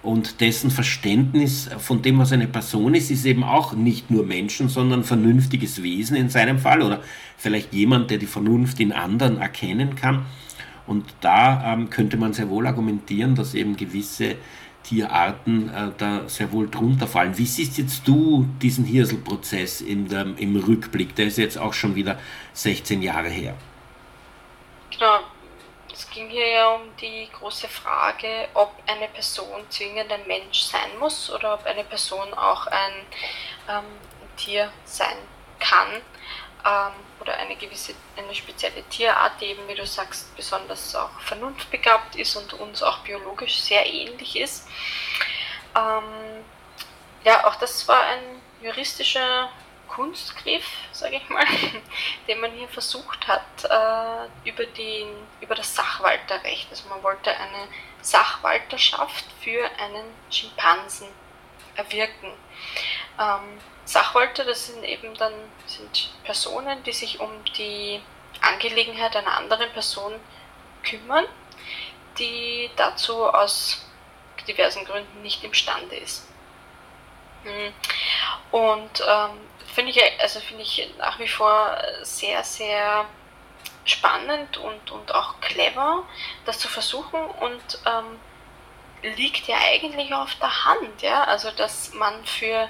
[0.05, 4.69] und dessen Verständnis von dem, was eine Person ist, ist eben auch nicht nur Menschen,
[4.69, 7.01] sondern vernünftiges Wesen in seinem Fall oder
[7.37, 10.25] vielleicht jemand, der die Vernunft in anderen erkennen kann.
[10.85, 14.35] Und da ähm, könnte man sehr wohl argumentieren, dass eben gewisse
[14.85, 17.37] Tierarten äh, da sehr wohl drunter fallen.
[17.37, 21.15] Wie siehst jetzt du diesen Hirselprozess in der, im Rückblick?
[21.15, 22.19] Der ist jetzt auch schon wieder
[22.53, 23.55] 16 Jahre her.
[24.91, 25.19] Genau.
[25.91, 30.97] Es ging hier ja um die große Frage, ob eine Person zwingend ein Mensch sein
[30.99, 32.93] muss oder ob eine Person auch ein,
[33.69, 35.15] ähm, ein Tier sein
[35.59, 36.01] kann.
[36.65, 42.15] Ähm, oder eine gewisse, eine spezielle Tierart, die eben, wie du sagst, besonders auch vernunftbegabt
[42.15, 44.67] ist und uns auch biologisch sehr ähnlich ist.
[45.75, 46.43] Ähm,
[47.23, 49.49] ja, auch das war ein juristischer
[49.87, 51.45] Kunstgriff, sage ich mal,
[52.27, 55.07] den man hier versucht hat äh, über, den,
[55.41, 56.67] über das Sachwalterrecht.
[56.69, 57.67] Also man wollte eine
[58.01, 61.07] Sachwalterschaft für einen Schimpansen
[61.75, 62.31] erwirken.
[63.19, 65.33] Ähm, Sachwalter, das sind eben dann
[65.67, 68.01] sind Personen, die sich um die
[68.41, 70.13] Angelegenheit einer anderen Person
[70.83, 71.25] kümmern,
[72.17, 73.85] die dazu aus
[74.47, 76.27] diversen Gründen nicht imstande ist.
[77.43, 77.73] Hm.
[78.51, 79.39] Und ähm,
[79.73, 83.05] finde ich, also finde ich nach wie vor sehr, sehr
[83.85, 86.03] spannend und, und auch clever,
[86.45, 88.19] das zu versuchen und ähm,
[89.01, 92.69] liegt ja eigentlich auf der Hand, ja, also dass man für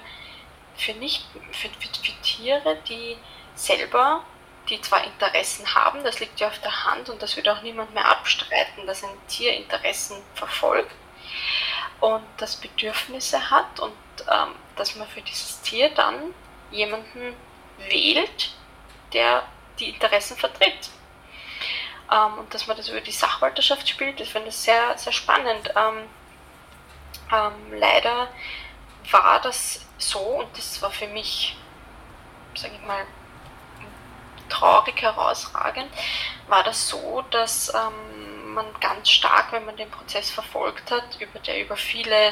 [0.78, 3.18] für, nicht, für, für, Tiere, die
[3.56, 4.24] selber,
[4.70, 7.94] die zwar Interessen haben, das liegt ja auf der Hand und das wird auch niemand
[7.94, 10.92] mehr abstreiten, dass ein Tier Interessen verfolgt
[12.02, 13.94] und das Bedürfnisse hat und
[14.30, 16.34] ähm, dass man für dieses Tier dann
[16.72, 17.36] jemanden
[17.90, 18.52] wählt,
[19.14, 19.44] der
[19.80, 20.90] die Interessen vertritt.
[22.12, 25.72] Ähm, und dass man das über die Sachwalterschaft spielt, das finde ich sehr, sehr spannend.
[25.76, 26.04] Ähm,
[27.32, 28.28] ähm leider
[29.12, 31.58] war das so, und das war für mich,
[32.56, 33.06] sage ich mal,
[34.50, 35.90] traurig herausragend,
[36.48, 41.40] war das so, dass ähm, man ganz stark, wenn man den Prozess verfolgt hat, über
[41.40, 42.30] der über viele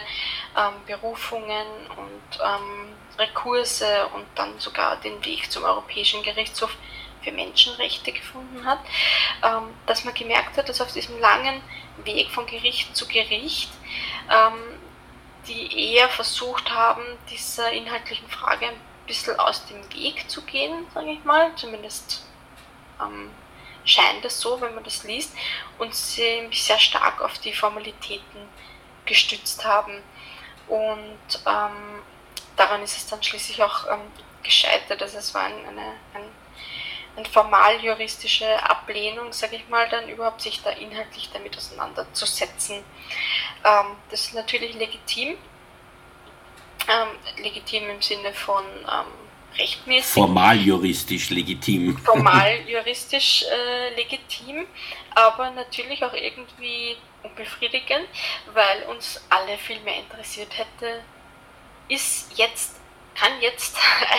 [0.57, 6.75] ähm, Berufungen und ähm, Rekurse und dann sogar den Weg zum Europäischen Gerichtshof
[7.23, 8.79] für Menschenrechte gefunden hat,
[9.43, 11.61] ähm, dass man gemerkt hat, dass auf diesem langen
[12.03, 13.69] Weg von Gericht zu Gericht
[14.29, 14.79] ähm,
[15.47, 21.11] die eher versucht haben, dieser inhaltlichen Frage ein bisschen aus dem Weg zu gehen, sage
[21.11, 21.51] ich mal.
[21.55, 22.25] Zumindest
[23.01, 23.31] ähm,
[23.85, 25.35] scheint es so, wenn man das liest,
[25.77, 28.47] und sie sehr stark auf die Formalitäten
[29.05, 30.01] gestützt haben.
[30.67, 32.01] Und ähm,
[32.55, 34.11] daran ist es dann schließlich auch ähm,
[34.43, 35.01] gescheitert.
[35.01, 36.23] Also es war ein, eine, ein
[37.15, 42.77] eine formal-juristische Ablehnung, sage ich mal, dann überhaupt sich da inhaltlich damit auseinanderzusetzen.
[42.77, 45.37] Ähm, das ist natürlich legitim,
[46.89, 50.13] ähm, legitim im Sinne von ähm, rechtmäßig.
[50.13, 51.97] Formal-juristisch legitim.
[52.03, 54.65] Formal-juristisch äh, legitim,
[55.13, 58.07] aber natürlich auch irgendwie unbefriedigend,
[58.53, 61.03] weil uns alle viel mehr interessiert hätte,
[61.87, 62.79] ist jetzt
[63.15, 63.77] kann jetzt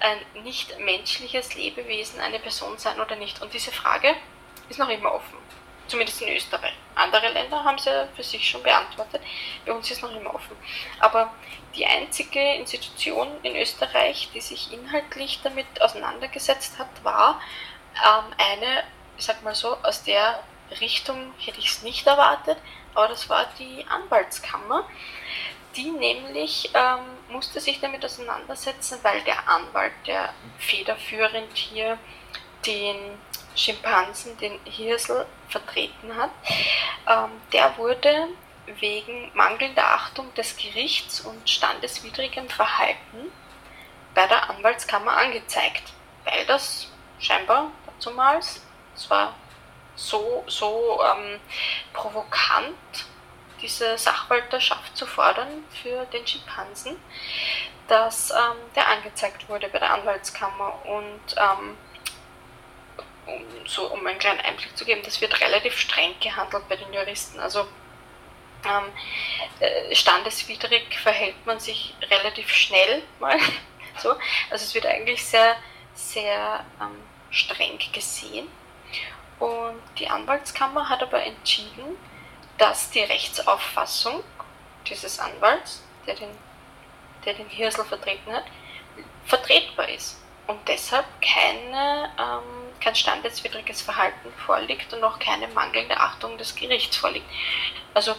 [0.00, 3.40] ein, ein nicht menschliches Lebewesen eine Person sein oder nicht?
[3.42, 4.14] Und diese Frage
[4.68, 5.38] ist noch immer offen.
[5.88, 6.72] Zumindest in Österreich.
[6.96, 9.22] Andere Länder haben sie für sich schon beantwortet.
[9.64, 10.56] Bei uns ist noch immer offen.
[10.98, 11.32] Aber
[11.76, 17.40] die einzige Institution in Österreich, die sich inhaltlich damit auseinandergesetzt hat, war
[17.94, 18.82] ähm, eine,
[19.16, 20.42] ich sag mal so, aus der
[20.80, 22.58] Richtung hätte ich es nicht erwartet,
[22.94, 24.88] aber das war die Anwaltskammer.
[25.76, 31.98] Die nämlich ähm, musste sich damit auseinandersetzen, weil der Anwalt, der federführend hier
[32.64, 32.96] den
[33.54, 36.30] Schimpansen, den Hirsel, vertreten hat,
[37.08, 38.28] ähm, der wurde
[38.80, 43.30] wegen mangelnder Achtung des Gerichts und standeswidrigem Verhalten
[44.14, 45.92] bei der Anwaltskammer angezeigt,
[46.24, 46.88] weil das
[47.20, 48.60] scheinbar dazumals,
[48.94, 49.34] es war
[49.94, 51.40] so, so ähm,
[51.92, 52.74] provokant,
[53.66, 56.96] diese Sachwalterschaft zu fordern für den Schimpansen,
[57.88, 61.76] dass ähm, der angezeigt wurde bei der Anwaltskammer und ähm,
[63.26, 66.92] um, so um einen kleinen Einblick zu geben, das wird relativ streng gehandelt bei den
[66.92, 67.40] Juristen.
[67.40, 67.66] Also
[68.64, 68.92] ähm,
[69.58, 73.36] äh, standeswidrig verhält man sich relativ schnell mal.
[73.98, 74.10] so.
[74.48, 75.56] Also es wird eigentlich sehr,
[75.92, 78.46] sehr ähm, streng gesehen.
[79.40, 81.96] Und die Anwaltskammer hat aber entschieden,
[82.58, 84.22] dass die Rechtsauffassung
[84.86, 86.30] dieses Anwalts, der den,
[87.24, 88.44] der den Hirsel vertreten hat,
[89.24, 96.38] vertretbar ist und deshalb keine, ähm, kein standeswidriges Verhalten vorliegt und auch keine mangelnde Achtung
[96.38, 97.26] des Gerichts vorliegt.
[97.94, 98.14] Also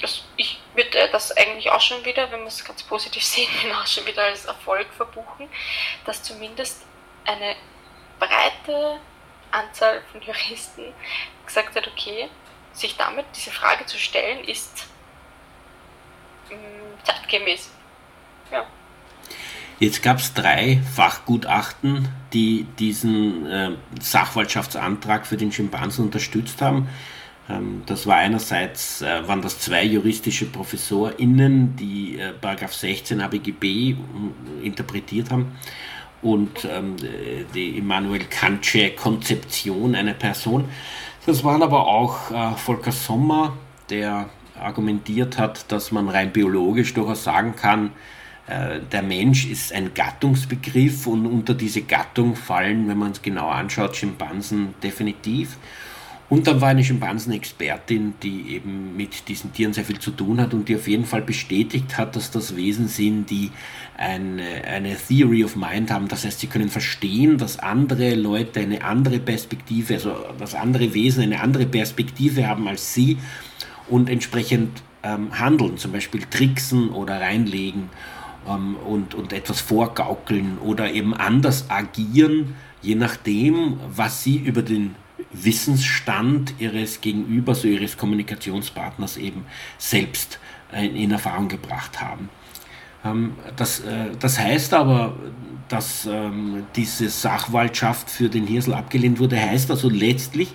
[0.00, 3.86] das, ich würde das eigentlich auch schon wieder, wenn wir es ganz positiv sehen, auch
[3.86, 5.48] schon wieder als Erfolg verbuchen,
[6.04, 6.84] dass zumindest
[7.24, 7.56] eine
[8.18, 9.00] breite
[9.50, 10.92] Anzahl von Juristen
[11.44, 12.28] gesagt hat, okay,
[12.72, 14.86] sich damit diese Frage zu stellen, ist
[16.50, 17.70] mh, mm, zeitgemäß.
[18.50, 18.66] Ja.
[19.78, 26.88] Jetzt gab es drei Fachgutachten, die diesen äh, Sachwaltschaftsantrag für den Schimpansen unterstützt haben.
[27.48, 33.64] Ähm, das war einerseits, äh, waren das zwei juristische ProfessorInnen, die äh, Paragraph 16 ABGB
[33.64, 33.96] äh,
[34.62, 35.56] interpretiert haben
[36.22, 36.94] und ähm,
[37.52, 40.68] die Immanuel Kantsche Konzeption einer Person.
[41.24, 43.52] Das waren aber auch äh, Volker Sommer,
[43.90, 44.28] der
[44.60, 47.92] argumentiert hat, dass man rein biologisch durchaus sagen kann,
[48.48, 53.48] äh, der Mensch ist ein Gattungsbegriff und unter diese Gattung fallen, wenn man es genau
[53.48, 55.58] anschaut, Schimpansen definitiv.
[56.28, 60.54] Und dann war eine Schimpansenexpertin, die eben mit diesen Tieren sehr viel zu tun hat
[60.54, 63.50] und die auf jeden Fall bestätigt hat, dass das Wesen sind, die
[63.98, 66.08] eine, eine Theory of Mind haben.
[66.08, 71.22] Das heißt, sie können verstehen, dass andere Leute eine andere Perspektive, also dass andere Wesen
[71.22, 73.18] eine andere Perspektive haben als sie
[73.88, 77.90] und entsprechend ähm, handeln, zum Beispiel tricksen oder reinlegen
[78.48, 84.94] ähm, und, und etwas vorgaukeln oder eben anders agieren, je nachdem, was sie über den
[85.32, 89.44] Wissensstand ihres Gegenübers, so ihres Kommunikationspartners eben
[89.78, 90.38] selbst
[90.72, 92.28] äh, in Erfahrung gebracht haben.
[93.04, 95.16] Ähm, das, äh, das heißt aber,
[95.68, 100.52] dass ähm, diese Sachwaldschaft für den Hirsel abgelehnt wurde, heißt also letztlich,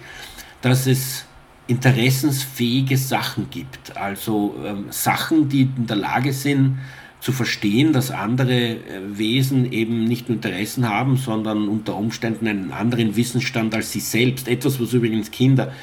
[0.62, 1.26] dass es
[1.68, 3.98] interessensfähige Sachen gibt.
[3.98, 6.80] Also ähm, Sachen, die in der Lage sind,
[7.20, 12.72] zu verstehen, dass andere äh, Wesen eben nicht nur Interessen haben, sondern unter Umständen einen
[12.72, 14.48] anderen Wissensstand als sie selbst.
[14.48, 15.74] Etwas, was übrigens Kinder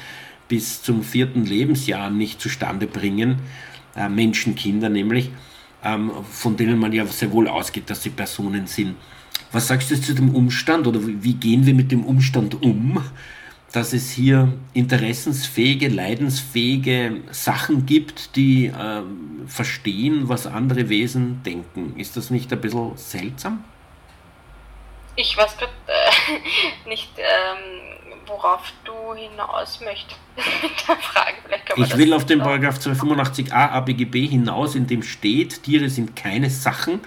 [0.47, 3.37] bis zum vierten Lebensjahr nicht zustande bringen,
[3.95, 5.29] äh, Menschenkinder nämlich,
[5.83, 8.95] ähm, von denen man ja sehr wohl ausgeht, dass sie Personen sind.
[9.51, 13.01] Was sagst du zu dem Umstand oder wie gehen wir mit dem Umstand um,
[13.75, 19.01] dass es hier interessensfähige, leidensfähige Sachen gibt, die äh,
[19.47, 21.93] verstehen, was andere Wesen denken.
[21.97, 23.65] Ist das nicht ein bisschen seltsam?
[25.17, 31.35] Ich weiß gerade äh, nicht, ähm, worauf du hinaus möchtest mit der Frage.
[31.75, 37.01] ich will auf den Paragraph 285a ABGB hinaus, in dem steht, Tiere sind keine Sachen,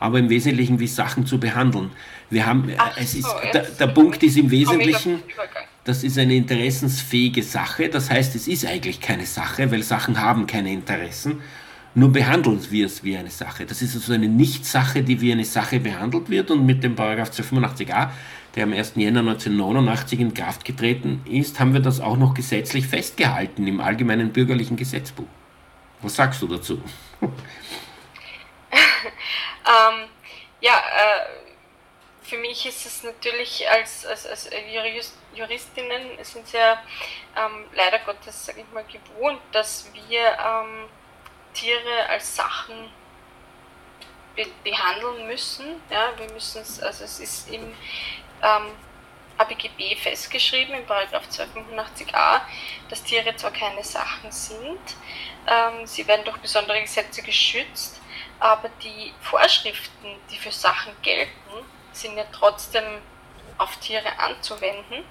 [0.00, 1.92] aber im Wesentlichen wie Sachen zu behandeln.
[2.30, 5.22] Wir haben, Ach es ist, der, der Punkt ist im Wesentlichen,
[5.84, 7.88] das ist eine interessensfähige Sache.
[7.88, 11.42] Das heißt, es ist eigentlich keine Sache, weil Sachen haben keine Interessen.
[11.94, 13.66] Nur behandeln wir es wie eine Sache.
[13.66, 16.50] Das ist also eine Nicht-Sache, die wie eine Sache behandelt wird.
[16.50, 18.10] Und mit dem Paragraph 285a,
[18.54, 18.92] der am 1.
[18.96, 24.32] Jänner 1989 in Kraft getreten ist, haben wir das auch noch gesetzlich festgehalten im Allgemeinen
[24.32, 25.26] Bürgerlichen Gesetzbuch.
[26.02, 26.80] Was sagst du dazu?
[27.22, 27.30] ähm,
[30.60, 31.40] ja, äh
[32.30, 36.82] für mich ist es natürlich als, als, als Jurist, Juristinnen sind ja
[37.36, 40.88] ähm, leider Gottes, sage ich mal, gewohnt, dass wir ähm,
[41.54, 42.90] Tiere als Sachen
[44.36, 45.82] be behandeln müssen.
[45.90, 47.74] Ja, wir müssen es, also es ist im
[48.42, 48.72] ähm,
[49.40, 52.42] ABGB festgeschrieben, im Paragraph 285a,
[52.88, 54.80] dass Tiere zwar keine Sachen sind,
[55.46, 58.00] ähm, sie werden durch besondere Gesetze geschützt,
[58.38, 61.30] aber die Vorschriften, die für Sachen gelten,
[61.92, 62.84] sind ja trotzdem
[63.60, 65.04] auf Tiere anzuwenden,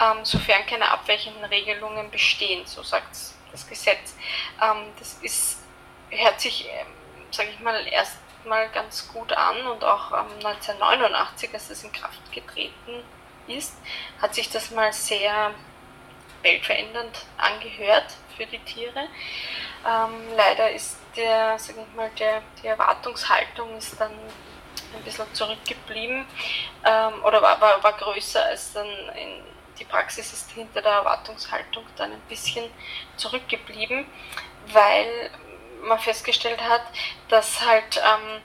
[0.00, 3.16] ähm, sofern keine abweichenden Regelungen bestehen, so sagt
[3.50, 4.14] das Gesetz.
[4.62, 5.58] Ähm, das ist,
[6.10, 6.86] hört sich, ähm,
[7.30, 12.32] sage ich mal, erstmal ganz gut an und auch ähm, 1989, als das in Kraft
[12.32, 13.02] getreten
[13.46, 13.74] ist,
[14.20, 15.54] hat sich das mal sehr
[16.42, 19.08] weltverändernd angehört für die Tiere.
[19.86, 24.12] Ähm, leider ist der, sag ich mal, der, die Erwartungshaltung ist dann
[24.98, 26.26] ein bisschen zurückgeblieben
[26.84, 29.42] ähm, oder war, war, war größer als dann in,
[29.78, 32.64] die Praxis ist hinter der Erwartungshaltung dann ein bisschen
[33.16, 34.06] zurückgeblieben,
[34.72, 35.30] weil
[35.82, 36.82] man festgestellt hat,
[37.28, 38.42] dass halt ähm,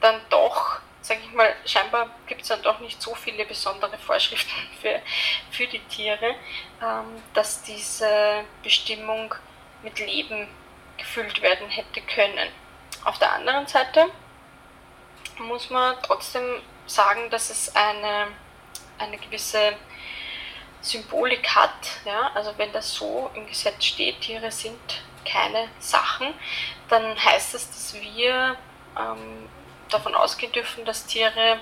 [0.00, 4.50] dann doch, sage ich mal, scheinbar gibt es dann doch nicht so viele besondere Vorschriften
[4.80, 5.00] für,
[5.50, 6.34] für die Tiere,
[6.82, 9.34] ähm, dass diese Bestimmung
[9.82, 10.48] mit Leben
[10.98, 12.48] gefüllt werden hätte können.
[13.04, 14.06] Auf der anderen Seite
[15.38, 18.28] muss man trotzdem sagen, dass es eine,
[18.98, 19.76] eine gewisse
[20.80, 22.00] Symbolik hat.
[22.04, 22.30] Ja?
[22.34, 24.78] Also wenn das so im Gesetz steht, Tiere sind
[25.24, 26.32] keine Sachen,
[26.88, 28.56] dann heißt das, dass wir
[28.98, 29.48] ähm,
[29.90, 31.58] davon ausgehen dürfen, dass Tiere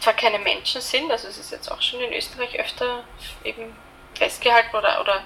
[0.00, 3.04] zwar keine Menschen sind, also es ist jetzt auch schon in Österreich öfter
[3.44, 3.76] eben
[4.14, 5.22] festgehalten oder, oder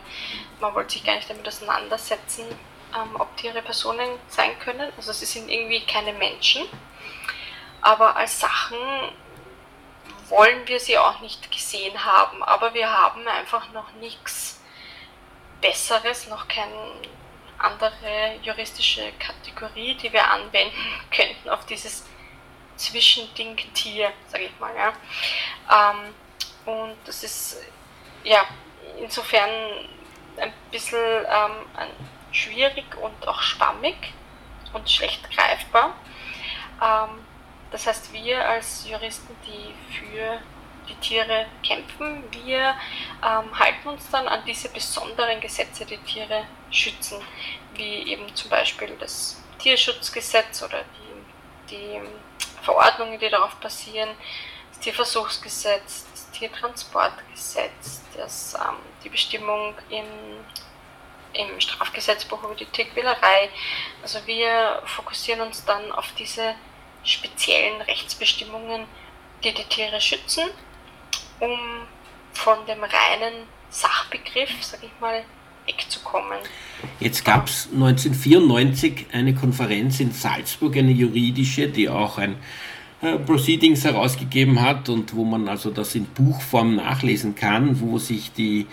[0.61, 2.45] man wollte sich gar nicht damit auseinandersetzen,
[2.95, 4.93] ähm, ob Tiere Personen sein können.
[4.97, 6.65] Also sie sind irgendwie keine Menschen,
[7.81, 8.79] aber als Sachen
[10.29, 14.61] wollen wir sie auch nicht gesehen haben, aber wir haben einfach noch nichts
[15.61, 16.75] Besseres, noch keine
[17.59, 20.75] andere juristische Kategorie, die wir anwenden
[21.11, 22.05] könnten auf dieses
[22.77, 24.73] Zwischending Tier, sage ich mal.
[24.75, 24.93] Ja.
[25.71, 26.15] Ähm,
[26.67, 27.63] und das ist
[28.25, 28.45] ja
[29.01, 29.51] insofern
[30.37, 31.89] ein bisschen ähm, ein,
[32.35, 34.13] schwierig und auch schwammig
[34.73, 35.95] und schlecht greifbar.
[36.83, 37.25] Ähm,
[37.71, 40.41] das heißt, wir als Juristen, die für
[40.89, 42.75] die Tiere kämpfen, wir
[43.23, 47.23] ähm, halten uns dann an diese besonderen Gesetze, die Tiere schützen,
[47.75, 50.83] wie eben zum Beispiel das Tierschutzgesetz oder
[51.71, 52.01] die, die
[52.63, 54.11] Verordnungen, die darauf basieren,
[54.71, 60.05] das Tierversuchsgesetz, das Tiertransportgesetz, das, ähm, die Bestimmung im,
[61.35, 63.51] im Strafgesetzbuch über die Tierquälerei.
[64.03, 66.55] Also wir fokussieren uns dann auf diese
[67.05, 68.85] speziellen Rechtsbestimmungen,
[69.43, 70.45] die die Tiere schützen,
[71.41, 71.59] um
[72.33, 75.25] von dem reinen Sachbegriff, sag ich mal,
[75.67, 76.39] wegzukommen.
[77.01, 82.37] Jetzt gab es 1994 eine Konferenz in Salzburg, eine juridische, die auch ein
[83.01, 88.33] äh, Proceedings herausgegeben hat und wo man also das in Buchform nachlesen kann, wo sich
[88.33, 88.67] die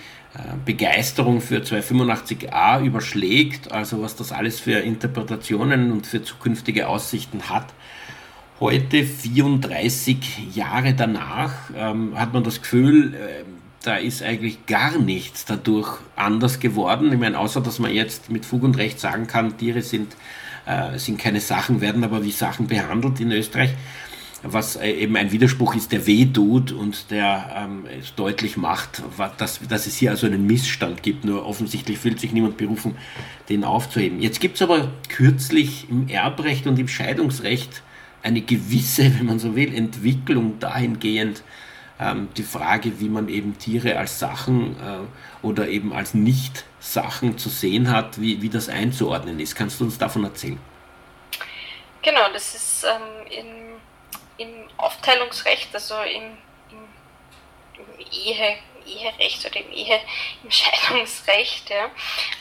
[0.65, 7.73] Begeisterung für 285a überschlägt, also was das alles für Interpretationen und für zukünftige Aussichten hat.
[8.59, 13.43] Heute, 34 Jahre danach, ähm, hat man das Gefühl, äh,
[13.83, 17.11] da ist eigentlich gar nichts dadurch anders geworden.
[17.11, 20.15] Ich meine, außer dass man jetzt mit Fug und Recht sagen kann, Tiere sind,
[20.65, 23.71] äh, sind keine Sachen, werden aber wie Sachen behandelt in Österreich
[24.43, 29.03] was äh, eben ein Widerspruch ist, der weh tut und der ähm, deutlich macht,
[29.37, 31.25] dass, dass es hier also einen Missstand gibt.
[31.25, 32.97] Nur offensichtlich fühlt sich niemand berufen,
[33.49, 34.21] den aufzuheben.
[34.21, 37.83] Jetzt gibt es aber kürzlich im Erbrecht und im Scheidungsrecht
[38.23, 41.43] eine gewisse, wenn man so will, Entwicklung dahingehend,
[41.99, 47.49] ähm, die Frage, wie man eben Tiere als Sachen äh, oder eben als Nicht-Sachen zu
[47.49, 49.55] sehen hat, wie, wie das einzuordnen ist.
[49.55, 50.59] Kannst du uns davon erzählen?
[52.01, 53.70] Genau, das ist ähm, in
[54.37, 56.37] im Aufteilungsrecht, also im,
[56.69, 56.87] im,
[57.73, 59.99] im Ehe, Eherecht oder im Ehe,
[60.43, 61.89] im Scheidungsrecht, ja,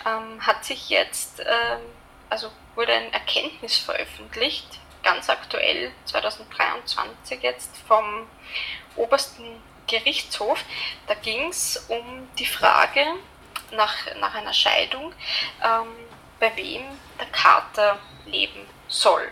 [0.07, 1.81] ähm, hat sich jetzt, ähm,
[2.29, 4.67] also wurde ein Erkenntnis veröffentlicht,
[5.03, 8.27] ganz aktuell 2023 jetzt vom
[8.97, 10.65] obersten Gerichtshof.
[11.07, 13.05] Da ging es um die Frage
[13.73, 15.13] nach, nach einer Scheidung,
[15.63, 15.89] ähm,
[16.39, 16.83] bei wem
[17.19, 19.31] der Kater leben soll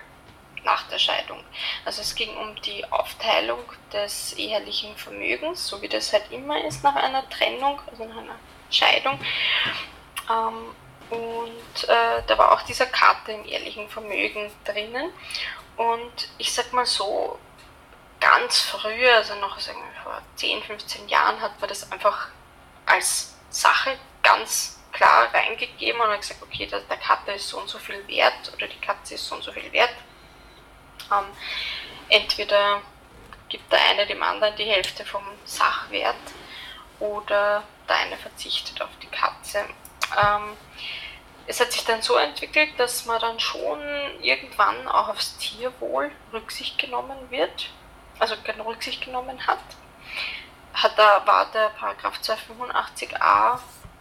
[0.65, 1.43] nach der Scheidung.
[1.85, 3.61] Also es ging um die Aufteilung
[3.93, 8.39] des ehelichen Vermögens, so wie das halt immer ist nach einer Trennung, also nach einer
[8.71, 9.19] Scheidung.
[10.31, 10.75] Ähm,
[11.11, 15.11] und äh, da war auch dieser Karte im ehelichen Vermögen drinnen.
[15.77, 17.39] Und ich sag mal so,
[18.21, 22.29] ganz früher, also noch sagen wir, vor 10, 15 Jahren, hat man das einfach
[22.87, 27.69] als Sache ganz klar reingegeben und hat gesagt, okay, der, der Kater ist so und
[27.69, 29.95] so viel wert oder die Katze ist so und so viel wert
[31.13, 31.27] ähm,
[32.09, 32.83] entweder
[33.49, 36.17] gibt der eine dem anderen die Hälfte vom Sachwert
[37.01, 39.65] oder der eine verzichtet auf die Katze.
[40.17, 40.57] Ähm,
[41.47, 43.81] es hat sich dann so entwickelt, dass man dann schon
[44.21, 47.71] irgendwann auch aufs Tierwohl Rücksicht genommen wird,
[48.19, 48.35] also
[48.67, 49.59] Rücksicht genommen hat.
[50.75, 53.59] hat da war der Paragraph 285a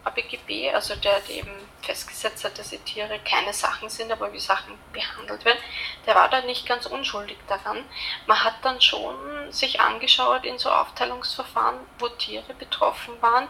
[0.08, 1.50] ABGB, also der, der eben
[1.82, 5.58] festgesetzt hat, dass die Tiere keine Sachen sind, aber wie Sachen behandelt werden,
[6.06, 7.84] der war da nicht ganz unschuldig daran.
[8.26, 9.16] Man hat dann schon
[9.52, 13.48] sich angeschaut in so Aufteilungsverfahren, wo Tiere betroffen waren,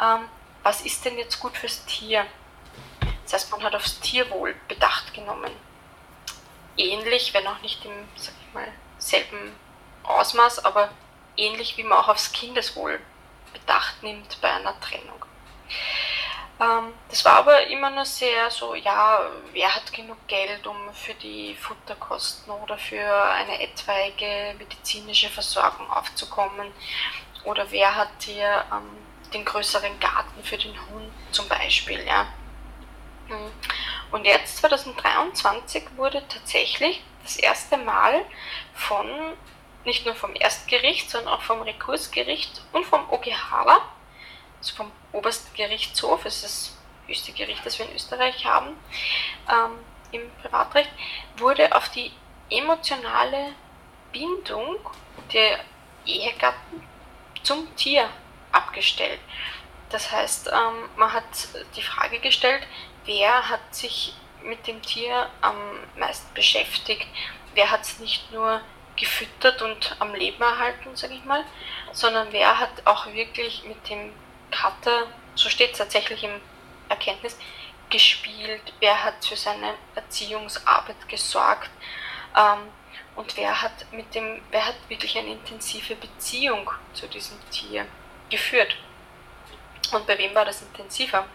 [0.00, 0.28] ähm,
[0.62, 2.26] was ist denn jetzt gut fürs Tier?
[3.22, 5.52] Das heißt, man hat aufs Tierwohl Bedacht genommen.
[6.76, 8.66] Ähnlich, wenn auch nicht im, sag ich mal,
[8.98, 9.54] selben
[10.02, 10.90] Ausmaß, aber
[11.36, 13.00] ähnlich wie man auch aufs Kindeswohl
[13.52, 15.25] Bedacht nimmt bei einer Trennung.
[16.58, 19.20] Ähm, das war aber immer nur sehr so, ja,
[19.52, 26.72] wer hat genug Geld, um für die Futterkosten oder für eine etwaige medizinische Versorgung aufzukommen?
[27.44, 32.26] Oder wer hat hier ähm, den größeren Garten für den Hund zum Beispiel, ja?
[33.28, 33.52] Hm.
[34.10, 38.24] Und jetzt, 2023, wurde tatsächlich das erste Mal
[38.74, 39.08] von,
[39.84, 43.82] nicht nur vom Erstgericht, sondern auch vom Rekursgericht und vom OGH,
[44.58, 46.76] also vom Obersten Gerichtshof, das ist das
[47.06, 48.76] höchste Gericht, das wir in Österreich haben,
[49.50, 49.78] ähm,
[50.12, 50.90] im Privatrecht,
[51.36, 52.12] wurde auf die
[52.50, 53.52] emotionale
[54.12, 54.76] Bindung
[55.32, 55.60] der
[56.04, 56.86] Ehegatten
[57.42, 58.08] zum Tier
[58.52, 59.20] abgestellt.
[59.90, 61.24] Das heißt, ähm, man hat
[61.76, 62.66] die Frage gestellt,
[63.04, 65.56] wer hat sich mit dem Tier am
[65.96, 67.06] meisten beschäftigt,
[67.54, 68.60] wer hat es nicht nur
[68.96, 71.44] gefüttert und am Leben erhalten, sage ich mal,
[71.92, 74.12] sondern wer hat auch wirklich mit dem
[74.56, 76.40] Kater, so steht es tatsächlich im
[76.88, 77.36] Erkenntnis,
[77.90, 81.70] gespielt, wer hat für seine Erziehungsarbeit gesorgt
[82.36, 82.68] ähm,
[83.14, 87.86] und wer hat mit dem, wer hat wirklich eine intensive Beziehung zu diesem Tier
[88.28, 88.76] geführt.
[89.92, 91.26] Und bei wem war das intensiver?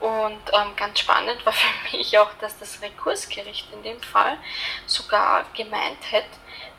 [0.00, 4.38] Und ähm, ganz spannend war für mich auch, dass das Rekursgericht in dem Fall
[4.86, 6.24] sogar gemeint hat,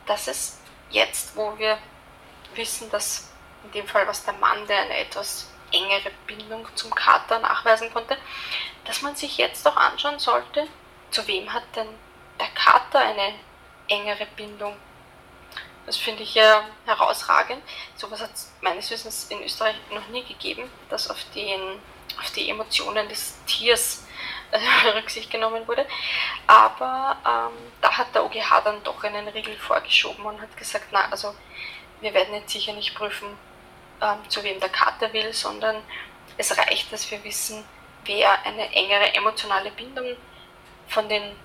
[0.08, 0.60] dass es
[0.90, 1.78] jetzt, wo wir
[2.56, 3.32] wissen, dass
[3.66, 8.18] in dem Fall was der Mann, der eine etwas engere Bindung zum Kater nachweisen konnte,
[8.86, 10.68] dass man sich jetzt auch anschauen sollte,
[11.12, 11.88] zu wem hat denn
[12.40, 13.34] der Kater eine
[13.88, 14.76] engere Bindung.
[15.86, 17.62] Das finde ich ja herausragend.
[17.96, 21.80] Sowas hat es meines Wissens in Österreich noch nie gegeben, dass auf, den,
[22.20, 24.06] auf die Emotionen des Tiers
[24.52, 25.86] äh, Rücksicht genommen wurde.
[26.48, 31.08] Aber ähm, da hat der OGH dann doch einen Riegel vorgeschoben und hat gesagt, na,
[31.12, 31.36] also
[32.02, 33.38] wir werden jetzt sicher nicht prüfen,
[34.02, 35.82] ähm, zu wem der Kater will, sondern
[36.38, 37.64] es reicht, dass wir wissen,
[38.06, 40.16] wer eine engere emotionale Bindung
[40.88, 41.36] von den,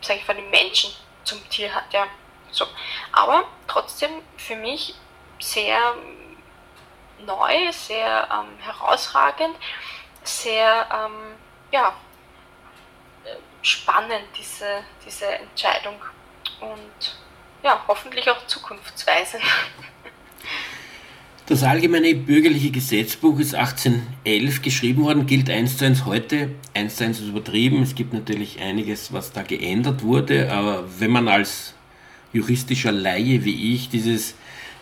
[0.00, 0.92] ich, von den Menschen
[1.24, 1.92] zum Tier hat.
[1.92, 2.06] Ja.
[2.50, 2.66] So.
[3.12, 4.94] Aber trotzdem für mich
[5.40, 5.94] sehr
[7.18, 9.56] neu, sehr ähm, herausragend,
[10.22, 11.34] sehr ähm,
[11.70, 11.94] ja,
[13.62, 16.00] spannend, diese, diese Entscheidung
[16.60, 17.16] und
[17.62, 19.42] ja, hoffentlich auch zukunftsweisend.
[21.48, 26.50] Das allgemeine bürgerliche Gesetzbuch ist 1811 geschrieben worden, gilt eins zu eins heute.
[26.74, 27.82] Eins zu eins ist übertrieben.
[27.82, 31.74] Es gibt natürlich einiges, was da geändert wurde, aber wenn man als
[32.32, 34.34] juristischer Laie wie ich dieses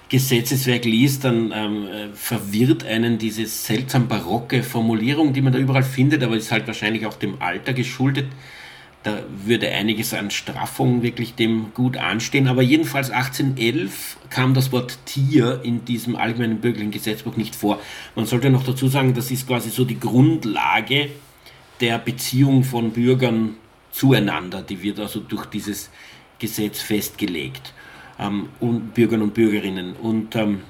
[0.08, 6.22] Gesetzeswerk liest, dann ähm, verwirrt einen diese seltsam barocke Formulierung, die man da überall findet,
[6.22, 8.28] aber ist halt wahrscheinlich auch dem Alter geschuldet.
[9.05, 12.48] Da würde einiges an Straffung wirklich dem gut anstehen.
[12.48, 17.80] Aber jedenfalls 1811 kam das Wort Tier in diesem allgemeinen bürgerlichen Gesetzbuch nicht vor.
[18.16, 21.11] Man sollte noch dazu sagen, das ist quasi so die Grundlage
[21.80, 23.57] der Beziehung von Bürgern
[23.92, 24.62] zueinander.
[24.62, 25.90] Die wird also durch dieses
[26.38, 27.74] Gesetz festgelegt.
[28.18, 29.96] Ähm, und Bürgern und Bürgerinnen.
[29.96, 30.62] Und ähm,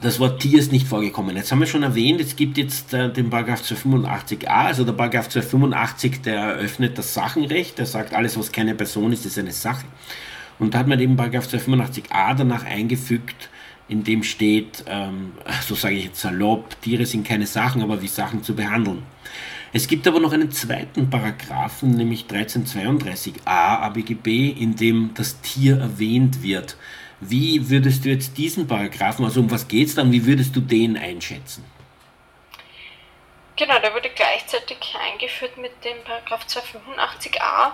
[0.00, 1.36] das Wort Tier ist nicht vorgekommen.
[1.36, 5.28] Jetzt haben wir schon erwähnt, es gibt jetzt äh, den Paragraph 285a, also der Paragraph
[5.28, 9.84] 285, der eröffnet das Sachenrecht, der sagt, alles, was keine Person ist, ist eine Sache.
[10.58, 13.50] Und da hat man eben Paragraph 285a danach eingefügt,
[13.88, 15.32] in dem steht, ähm,
[15.66, 19.02] so sage ich jetzt salopp, Tiere sind keine Sachen, aber wie Sachen zu behandeln.
[19.72, 26.42] Es gibt aber noch einen zweiten Paragraphen, nämlich 1332a ABGB, in dem das Tier erwähnt
[26.42, 26.76] wird.
[27.20, 30.60] Wie würdest du jetzt diesen Paragraphen, also um was geht es dann, wie würdest du
[30.60, 31.64] den einschätzen?
[33.56, 37.72] Genau, der wurde gleichzeitig eingeführt mit dem Paragraph 285a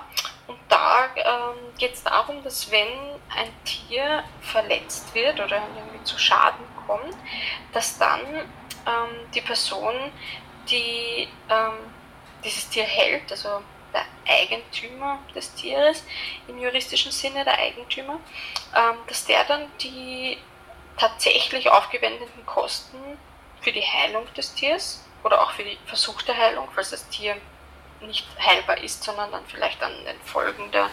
[0.49, 2.89] und da ähm, geht es darum, dass wenn
[3.37, 7.17] ein Tier verletzt wird oder irgendwie zu Schaden kommt,
[7.73, 9.95] dass dann ähm, die Person,
[10.69, 11.75] die ähm,
[12.45, 13.63] dieses Tier hält, also
[13.97, 16.05] der Eigentümer des Tieres,
[16.49, 18.21] im juristischen Sinne der Eigentümer,
[18.75, 20.39] ähm, dass der dann die
[20.97, 22.99] tatsächlich aufgewendeten Kosten
[23.61, 27.37] für die Heilung des Tiers oder auch für die versuchte Heilung, falls das Tier
[28.01, 30.91] nicht heilbar ist, sondern dann vielleicht an den Folgen der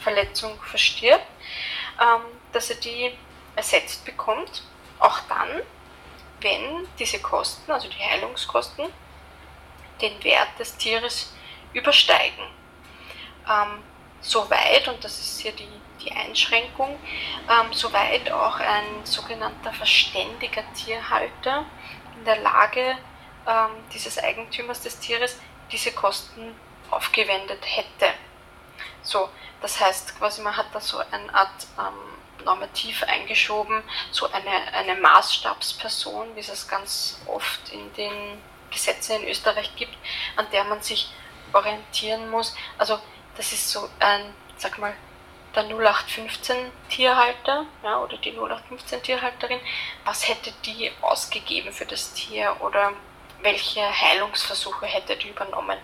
[0.00, 1.26] Verletzung verstirbt,
[2.00, 3.12] ähm, dass er die
[3.56, 4.62] ersetzt bekommt,
[4.98, 5.62] auch dann,
[6.40, 8.86] wenn diese Kosten, also die Heilungskosten,
[10.00, 11.33] den Wert des Tieres
[11.74, 12.44] übersteigen.
[13.48, 13.82] Ähm,
[14.20, 15.68] soweit, und das ist hier die,
[16.02, 16.98] die Einschränkung,
[17.48, 21.66] ähm, soweit auch ein sogenannter verständiger Tierhalter
[22.16, 22.96] in der Lage
[23.46, 25.38] ähm, dieses Eigentümers des Tieres
[25.70, 26.54] diese Kosten
[26.90, 28.14] aufgewendet hätte.
[29.02, 29.28] So,
[29.60, 34.96] das heißt quasi, man hat da so eine Art ähm, Normativ eingeschoben, so eine, eine
[34.96, 39.96] Maßstabsperson, wie es es ganz oft in den Gesetzen in Österreich gibt,
[40.36, 41.10] an der man sich
[41.54, 42.54] orientieren muss.
[42.78, 42.98] Also
[43.36, 44.94] das ist so ein, sag mal,
[45.54, 46.56] der 0815
[46.88, 49.60] Tierhalter ja, oder die 0815 Tierhalterin,
[50.04, 52.92] was hätte die ausgegeben für das Tier oder
[53.40, 55.78] welche Heilungsversuche hätte die übernommen.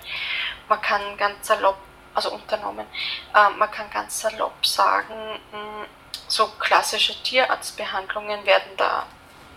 [0.69, 1.77] Man kann ganz salopp,
[2.15, 2.87] also unternommen,
[3.35, 5.87] äh, man kann ganz salopp sagen, mh,
[6.27, 9.07] so klassische Tierarztbehandlungen werden da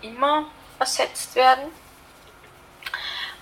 [0.02, 0.46] immer
[0.78, 1.72] ersetzt werden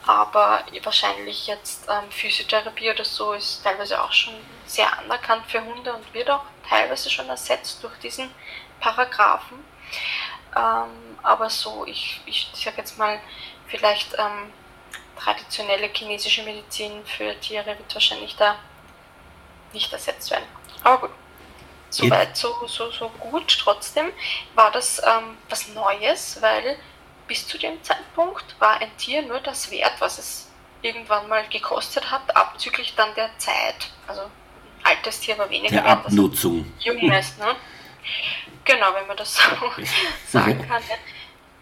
[0.07, 4.35] aber wahrscheinlich jetzt ähm, Physiotherapie oder so ist teilweise auch schon
[4.67, 8.31] sehr anerkannt für Hunde und wird auch teilweise schon ersetzt durch diesen
[8.81, 9.65] Paragraphen.
[10.57, 13.21] Ähm, aber so, ich, ich sage jetzt mal,
[13.69, 14.53] vielleicht ähm,
[15.19, 18.57] traditionelle chinesische Medizin für Tiere wird wahrscheinlich da
[19.73, 20.47] nicht ersetzt werden.
[20.83, 21.17] Aber gut.
[21.91, 23.59] Soweit, so, so, so gut.
[23.61, 24.13] Trotzdem
[24.55, 26.79] war das ähm, was Neues, weil
[27.33, 30.51] bis zu dem Zeitpunkt war ein Tier nur das wert, was es
[30.83, 33.91] irgendwann mal gekostet hat, abzüglich dann der Zeit.
[34.07, 34.31] Also ein
[34.83, 36.71] altes Tier war weniger der wert Abnutzung.
[36.77, 37.39] als ein junges.
[37.39, 37.57] Ne?
[38.67, 39.43] Genau, wenn man das so
[40.29, 40.83] sagen kann.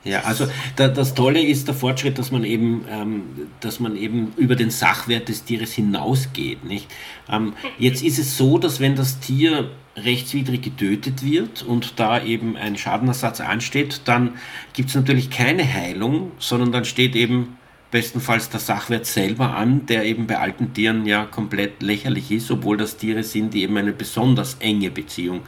[0.03, 0.21] Ja.
[0.23, 0.47] Also
[0.77, 3.23] da, das Tolle ist der Fortschritt, dass man eben, ähm,
[3.61, 6.65] dass man eben über den Sachwert des Tieres hinausgeht.
[6.65, 6.87] Nicht?
[7.29, 12.57] Ähm, jetzt ist es so, dass wenn das Tier rechtswidrig getötet wird und da eben
[12.57, 14.35] ein Schadenersatz ansteht, dann
[14.73, 17.59] gibt es natürlich keine Heilung, sondern dann steht eben
[17.91, 22.77] bestenfalls der Sachwert selber an, der eben bei alten Tieren ja komplett lächerlich ist, obwohl
[22.77, 25.41] das Tiere sind, die eben eine besonders enge Beziehung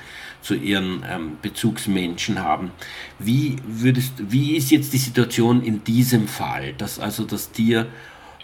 [0.43, 2.71] zu ihren ähm, Bezugsmenschen haben.
[3.19, 7.87] Wie, würdest, wie ist jetzt die Situation in diesem Fall, dass also das Tier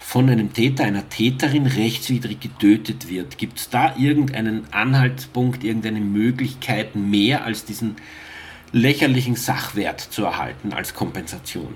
[0.01, 3.37] von einem Täter, einer Täterin rechtswidrig getötet wird.
[3.37, 7.97] Gibt es da irgendeinen Anhaltspunkt, irgendeine Möglichkeit mehr als diesen
[8.71, 11.73] lächerlichen Sachwert zu erhalten als Kompensation?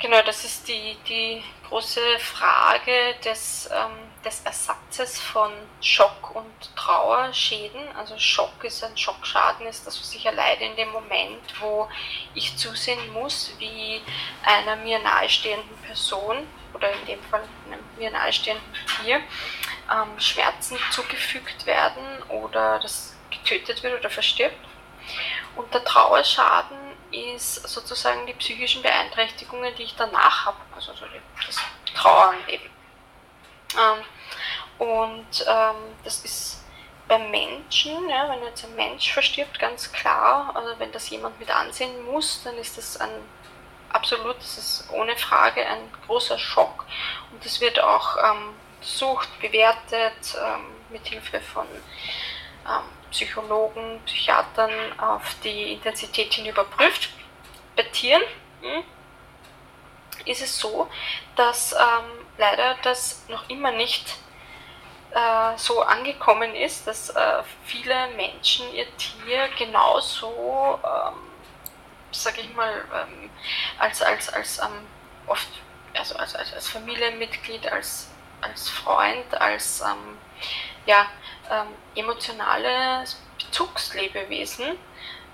[0.00, 7.80] Genau, das ist die, die große Frage des, ähm, des Ersatzes von Schock- und Trauerschäden.
[7.96, 11.88] Also Schock ist ein Schockschaden, ist das, was ich erleide in dem Moment, wo
[12.34, 14.02] ich zusehen muss, wie
[14.44, 19.16] einer mir nahestehenden Person oder in dem Fall einem mir nahestehenden Tier
[19.90, 24.66] ähm, Schmerzen zugefügt werden oder das getötet wird oder verstirbt.
[25.56, 26.83] Und der Trauerschaden
[27.14, 30.92] ist sozusagen die psychischen Beeinträchtigungen, die ich danach habe, also
[31.46, 31.56] das
[31.94, 32.70] Trauern eben.
[33.74, 34.04] Ähm,
[34.78, 36.64] und ähm, das ist
[37.06, 41.50] beim Menschen, ja, wenn jetzt ein Mensch verstirbt, ganz klar, also wenn das jemand mit
[41.50, 43.10] ansehen muss, dann ist das ein
[43.90, 46.84] absolut, das ist ohne Frage ein großer Schock.
[47.30, 48.54] Und das wird auch ähm,
[48.84, 51.66] untersucht, bewertet, ähm, mit Hilfe von
[52.66, 52.82] ähm,
[53.14, 57.10] Psychologen, Psychiatern auf die Intensität hin überprüft.
[57.76, 58.22] Bei Tieren
[58.60, 58.82] hm,
[60.26, 60.90] ist es so,
[61.36, 64.16] dass ähm, leider das noch immer nicht
[65.12, 71.34] äh, so angekommen ist, dass äh, viele Menschen ihr Tier genauso ähm,
[72.14, 73.30] sage ich mal, ähm,
[73.78, 74.86] als, als, als ähm,
[75.26, 75.48] oft,
[75.94, 78.10] also als, als, als Familienmitglied, als,
[78.40, 80.18] als Freund, als ähm,
[80.86, 81.06] ja,
[81.50, 84.76] ähm, emotionales Bezugslebewesen,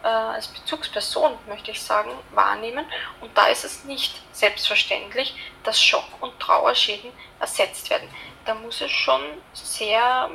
[0.02, 2.86] äh, als Bezugsperson, möchte ich sagen, wahrnehmen.
[3.20, 8.08] Und da ist es nicht selbstverständlich, dass Schock- und Trauerschäden ersetzt werden.
[8.44, 10.30] Da muss es schon sehr,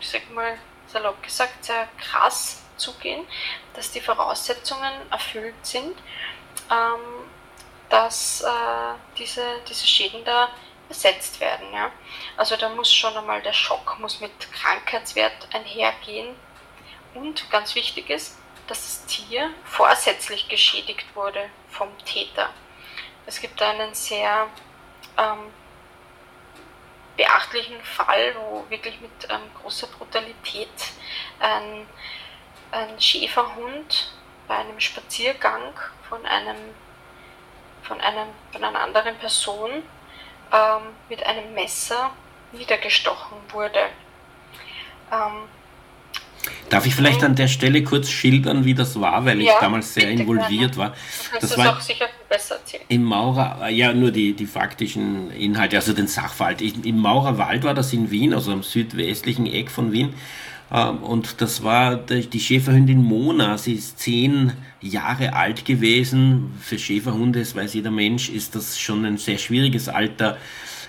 [0.00, 3.26] ich sag mal, salopp gesagt, sehr krass zugehen,
[3.74, 5.98] dass die Voraussetzungen erfüllt sind,
[6.70, 7.28] ähm,
[7.88, 8.48] dass äh,
[9.18, 10.48] diese, diese Schäden da
[10.88, 11.72] ersetzt werden.
[11.72, 11.90] Ja?
[12.36, 16.34] Also da muss schon einmal der Schock muss mit Krankheitswert einhergehen
[17.14, 22.50] und ganz wichtig ist, dass das Tier vorsätzlich geschädigt wurde vom Täter.
[23.24, 24.48] Es gibt einen sehr
[25.16, 25.52] ähm,
[27.16, 30.68] beachtlichen Fall, wo wirklich mit ähm, großer Brutalität
[31.38, 31.86] ein
[32.70, 34.12] ein Schäferhund
[34.48, 35.72] bei einem Spaziergang
[36.08, 36.56] von einem
[37.82, 39.84] von, einem, von einer anderen Person
[40.52, 42.10] ähm, mit einem Messer
[42.52, 43.78] niedergestochen wurde.
[45.12, 45.48] Ähm,
[46.68, 49.94] Darf ich vielleicht an der Stelle kurz schildern, wie das war, weil ich ja, damals
[49.94, 50.76] sehr involviert gerne.
[50.76, 50.88] war.
[51.32, 52.82] Du das war auch sicher besser erzählen.
[52.88, 56.60] Im Maurer, ja nur die, die faktischen Inhalte, also den Sachverhalt.
[56.60, 60.14] Ich, Im Maurerwald war das in Wien, also am südwestlichen Eck von Wien.
[60.70, 63.58] Ähm, und das war die Schäferhündin Mona.
[63.58, 66.52] Sie ist zehn Jahre alt gewesen.
[66.60, 70.36] Für Schäferhunde, das weiß jeder Mensch, ist das schon ein sehr schwieriges Alter.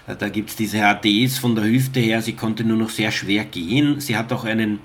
[0.07, 2.21] Äh, da gibt es diese HDs von der Hüfte her.
[2.21, 3.99] Sie konnte nur noch sehr schwer gehen.
[3.99, 4.79] Sie hat auch einen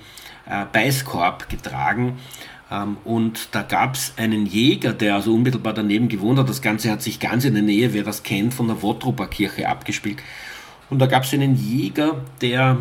[0.47, 2.19] äh, Beißkorb getragen.
[2.71, 6.49] Ähm, und da gab es einen Jäger, der also unmittelbar daneben gewohnt hat.
[6.49, 9.69] Das Ganze hat sich ganz in der Nähe, wer das kennt, von der Wottroper Kirche
[9.69, 10.19] abgespielt.
[10.91, 12.79] Und da gab es einen Jäger, der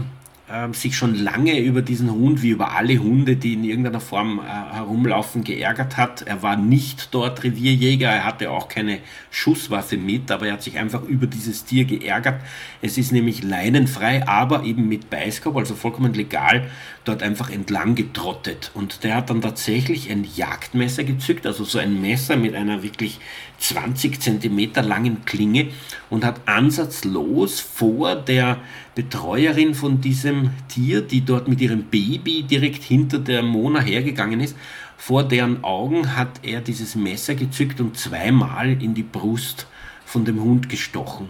[0.51, 4.39] ähm, sich schon lange über diesen Hund, wie über alle Hunde, die in irgendeiner Form
[4.39, 6.23] äh, herumlaufen, geärgert hat.
[6.23, 8.99] Er war nicht dort Revierjäger, er hatte auch keine
[9.29, 12.41] Schusswaffe mit, aber er hat sich einfach über dieses Tier geärgert.
[12.81, 16.69] Es ist nämlich leinenfrei, aber eben mit Beißkorb, also vollkommen legal,
[17.03, 18.71] dort einfach entlang getrottet.
[18.73, 23.19] Und der hat dann tatsächlich ein Jagdmesser gezückt, also so ein Messer mit einer wirklich
[23.59, 25.69] 20 Zentimeter langen Klinge
[26.09, 28.57] und hat ansatzlos vor der
[28.93, 34.55] Betreuerin von diesem Tier, die dort mit ihrem Baby direkt hinter der Mona hergegangen ist,
[34.97, 39.65] vor deren Augen hat er dieses Messer gezückt und zweimal in die Brust
[40.05, 41.29] von dem Hund gestochen.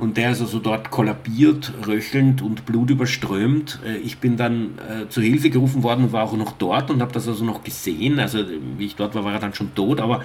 [0.00, 3.80] Und der ist also dort kollabiert, röchelnd und blutüberströmt.
[3.86, 7.02] Äh, ich bin dann äh, zur Hilfe gerufen worden und war auch noch dort und
[7.02, 8.18] habe das also noch gesehen.
[8.18, 8.38] Also
[8.78, 10.22] wie ich dort war, war er dann schon tot, aber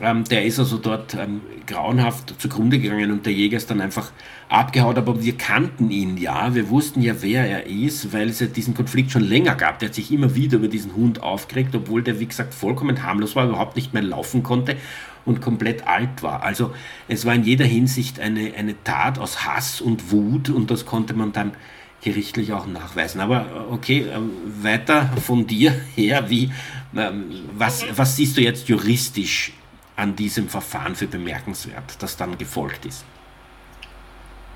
[0.00, 4.12] ähm, der ist also dort ähm, grauenhaft zugrunde gegangen und der Jäger ist dann einfach
[4.48, 4.96] abgehauen.
[4.96, 8.74] Aber wir kannten ihn ja, wir wussten ja, wer er ist, weil es ja diesen
[8.74, 9.80] Konflikt schon länger gab.
[9.80, 13.34] Der hat sich immer wieder über diesen Hund aufgeregt, obwohl der, wie gesagt, vollkommen harmlos
[13.34, 14.76] war, überhaupt nicht mehr laufen konnte
[15.24, 16.42] und komplett alt war.
[16.42, 16.74] Also
[17.08, 21.14] es war in jeder Hinsicht eine, eine Tat aus Hass und Wut und das konnte
[21.14, 21.54] man dann
[22.02, 23.20] gerichtlich auch nachweisen.
[23.20, 26.52] Aber äh, okay, ähm, weiter von dir her, wie,
[26.92, 29.52] was, was siehst du jetzt juristisch
[29.96, 33.04] an diesem Verfahren für bemerkenswert, das dann gefolgt ist?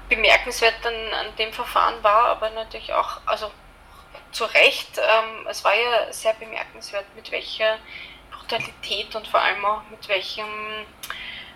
[0.09, 3.51] Bemerkenswert an, an dem Verfahren war aber natürlich auch, also
[4.33, 7.79] zu Recht, ähm, es war ja sehr bemerkenswert, mit welcher
[8.45, 10.47] Brutalität und vor allem auch mit welchem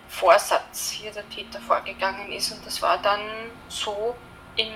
[0.07, 2.51] Vorsatz hier der Täter vorgegangen ist.
[2.51, 3.21] Und das war dann
[3.67, 4.15] so
[4.55, 4.73] in,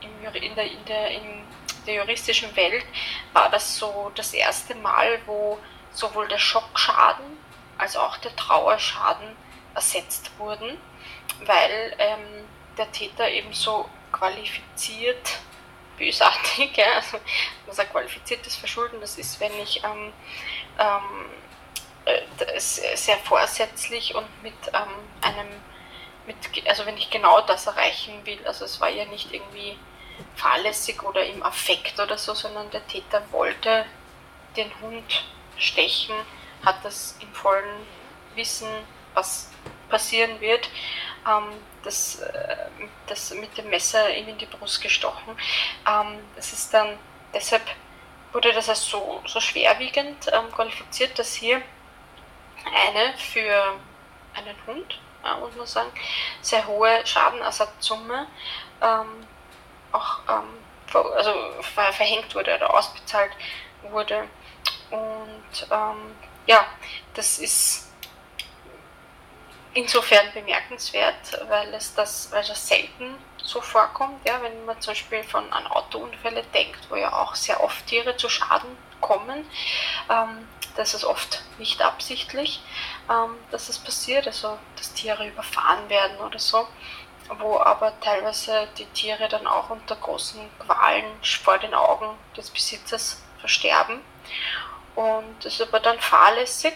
[0.00, 1.44] in, in, der, in, der, in
[1.86, 2.84] der juristischen Welt,
[3.32, 5.58] war das so das erste Mal, wo
[5.92, 7.38] sowohl der Schockschaden
[7.76, 9.36] als auch der Trauerschaden
[9.74, 10.78] ersetzt wurden,
[11.44, 12.48] weil ähm,
[12.78, 15.38] der Täter eben so qualifiziert
[15.98, 17.18] bösartig, ja, also
[17.66, 20.12] man sagt qualifiziertes Verschulden, das ist, wenn ich ähm,
[20.78, 21.41] ähm, äh,
[22.58, 24.90] sehr vorsätzlich und mit ähm,
[25.20, 25.48] einem,
[26.26, 26.36] mit,
[26.68, 29.78] also wenn ich genau das erreichen will, also es war ja nicht irgendwie
[30.36, 33.84] fahrlässig oder im Affekt oder so, sondern der Täter wollte
[34.56, 35.24] den Hund
[35.58, 36.14] stechen,
[36.64, 37.86] hat das im vollen
[38.34, 38.68] Wissen,
[39.14, 39.50] was
[39.88, 40.68] passieren wird,
[41.28, 42.56] ähm, das, äh,
[43.06, 45.36] das mit dem Messer ihm in die Brust gestochen.
[45.86, 46.98] Ähm, das ist dann,
[47.34, 47.62] deshalb
[48.32, 51.60] wurde das als so, so schwerwiegend ähm, qualifiziert, dass hier
[52.66, 53.78] eine für
[54.34, 55.90] einen Hund, ja, muss man sagen,
[56.40, 58.26] sehr hohe Schadenersatzsumme
[58.80, 59.26] ähm,
[59.92, 60.62] auch ähm,
[61.14, 61.32] also
[61.62, 63.32] verhängt wurde oder ausbezahlt
[63.90, 64.28] wurde.
[64.90, 66.14] Und ähm,
[66.46, 66.66] ja,
[67.14, 67.90] das ist
[69.74, 75.24] insofern bemerkenswert, weil es das, weil das selten so vorkommt, ja, wenn man zum Beispiel
[75.24, 79.48] von an Autounfälle denkt, wo ja auch sehr oft Tiere zu Schaden kommen,
[80.10, 80.46] ähm,
[80.76, 82.60] das ist oft nicht absichtlich,
[83.10, 86.66] ähm, dass es passiert, also dass Tiere überfahren werden oder so,
[87.38, 91.04] wo aber teilweise die Tiere dann auch unter großen Qualen
[91.42, 94.00] vor den Augen des Besitzers versterben.
[94.94, 96.74] Und das ist aber dann fahrlässig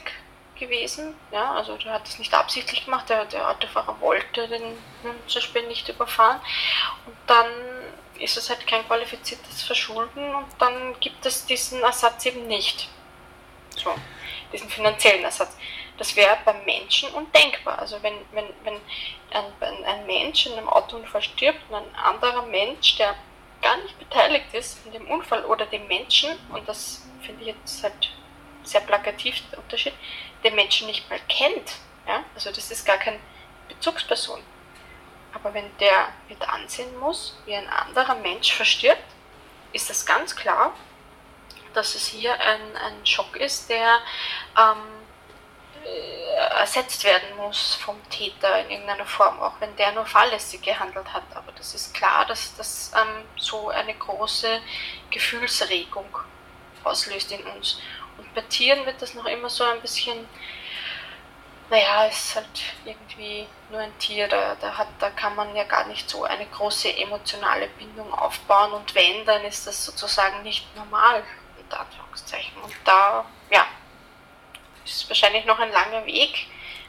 [0.59, 1.15] gewesen.
[1.31, 5.89] Ja, also der hat es nicht absichtlich gemacht, der, der Autofahrer wollte den Hund nicht
[5.89, 6.41] überfahren.
[7.07, 7.47] Und dann
[8.19, 12.89] ist es halt kein qualifiziertes Verschulden und dann gibt es diesen Ersatz eben nicht.
[13.77, 13.95] So,
[14.53, 15.57] diesen finanziellen Ersatz.
[15.99, 17.79] Das wäre beim Menschen undenkbar.
[17.79, 18.81] Also wenn, wenn, wenn
[19.31, 23.15] ein, ein Mensch in einem Autounfall stirbt und ein anderer Mensch, der
[23.63, 27.83] gar nicht beteiligt ist in dem Unfall oder dem Menschen, und das finde ich jetzt
[27.83, 28.11] halt
[28.63, 29.95] sehr plakativ der Unterschied,
[30.45, 31.77] den Menschen nicht mal kennt.
[32.07, 32.25] Ja?
[32.35, 33.19] Also das ist gar keine
[33.69, 34.41] Bezugsperson.
[35.33, 39.03] Aber wenn der mit ansehen muss, wie ein anderer Mensch verstirbt,
[39.73, 40.75] ist das ganz klar,
[41.77, 43.99] dass es hier ein, ein Schock ist, der
[44.59, 44.97] ähm,
[45.85, 51.13] äh, ersetzt werden muss vom Täter in irgendeiner Form, auch wenn der nur fahrlässig gehandelt
[51.13, 51.25] hat.
[51.35, 54.61] Aber das ist klar, dass das ähm, so eine große
[55.11, 56.19] Gefühlsregung
[56.83, 57.79] auslöst in uns.
[58.19, 60.27] Und bei Tieren wird das noch immer so ein bisschen,
[61.69, 62.47] naja, es ist halt
[62.85, 66.47] irgendwie nur ein Tier, da, da, hat, da kann man ja gar nicht so eine
[66.47, 71.23] große emotionale Bindung aufbauen und wenn, dann ist das sozusagen nicht normal,
[71.67, 72.57] unter Anführungszeichen.
[72.63, 73.67] Und da, ja,
[74.85, 76.47] ist wahrscheinlich noch ein langer Weg,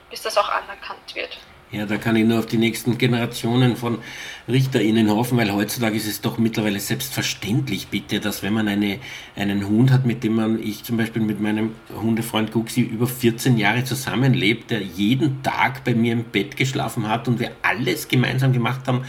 [0.09, 1.37] bis das auch anerkannt wird.
[1.71, 4.01] Ja, da kann ich nur auf die nächsten Generationen von
[4.47, 8.99] RichterInnen hoffen, weil heutzutage ist es doch mittlerweile selbstverständlich, bitte, dass wenn man eine,
[9.35, 13.57] einen Hund hat, mit dem man, ich zum Beispiel mit meinem Hundefreund Guxi über 14
[13.57, 18.53] Jahre zusammenlebt, der jeden Tag bei mir im Bett geschlafen hat und wir alles gemeinsam
[18.53, 19.01] gemacht haben,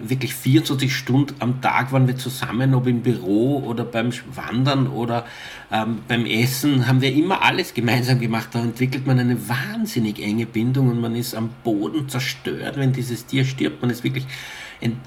[0.00, 5.24] wirklich 24 Stunden am Tag waren wir zusammen, ob im Büro oder beim Wandern oder
[5.72, 8.48] ähm, beim Essen, haben wir immer alles gemeinsam gemacht.
[8.52, 13.26] Da entwickelt man eine wahnsinnig enge Bindung und man ist am Boden zerstört, wenn dieses
[13.26, 13.82] Tier stirbt.
[13.82, 14.26] Man ist wirklich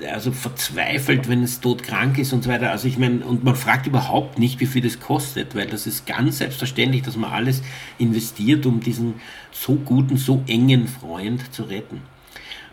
[0.10, 2.72] also verzweifelt, wenn es todkrank ist und so weiter.
[2.72, 6.06] Also ich meine, und man fragt überhaupt nicht, wie viel das kostet, weil das ist
[6.06, 7.62] ganz selbstverständlich, dass man alles
[7.98, 12.02] investiert, um diesen so guten, so engen Freund zu retten.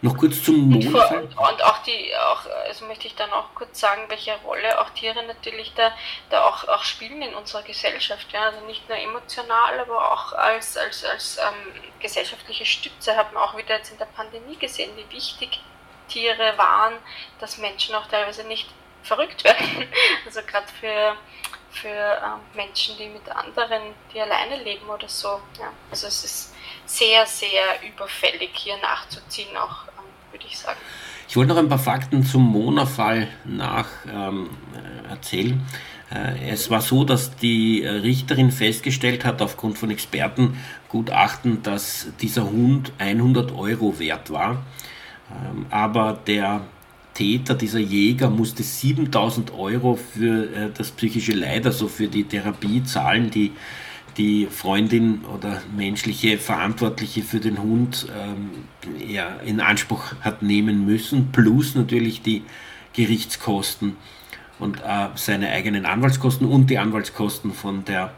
[0.04, 1.22] Noch kurz zum Mondfall.
[1.22, 4.90] Und, und, auch die, auch, also möchte ich dann auch kurz sagen, welche Rolle auch
[4.90, 5.92] Tiere natürlich da,
[6.28, 8.30] da auch, auch spielen in unserer Gesellschaft.
[8.30, 8.42] Ja?
[8.50, 13.56] Also nicht nur emotional, aber auch als, als, als ähm, gesellschaftliche Stütze hat man auch
[13.56, 15.60] wieder jetzt in der Pandemie gesehen, wie wichtig
[16.08, 16.94] Tiere waren,
[17.40, 18.68] dass Menschen auch teilweise nicht
[19.02, 19.86] verrückt werden.
[20.26, 21.16] Also gerade für,
[21.70, 23.82] für ähm, Menschen, die mit anderen,
[24.12, 25.40] die alleine leben oder so.
[25.58, 25.70] Ja.
[25.90, 26.54] Also es ist
[26.86, 29.84] sehr, sehr überfällig hier nachzuziehen, auch
[30.32, 30.78] würde ich sagen.
[31.28, 34.50] Ich wollte noch ein paar Fakten zum Mona-Fall nach ähm,
[35.08, 35.64] erzählen.
[36.10, 42.92] Äh, es war so, dass die Richterin festgestellt hat, aufgrund von Expertengutachten, dass dieser Hund
[42.98, 44.64] 100 Euro wert war.
[45.30, 46.62] Ähm, aber der
[47.14, 52.82] Täter, dieser Jäger, musste 7000 Euro für äh, das psychische Leid, also für die Therapie
[52.84, 53.52] zahlen, die
[54.16, 58.50] die Freundin oder menschliche Verantwortliche für den Hund ähm,
[59.08, 62.44] ja, in Anspruch hat nehmen müssen, plus natürlich die
[62.92, 63.96] Gerichtskosten
[64.58, 68.12] und äh, seine eigenen Anwaltskosten und die Anwaltskosten von der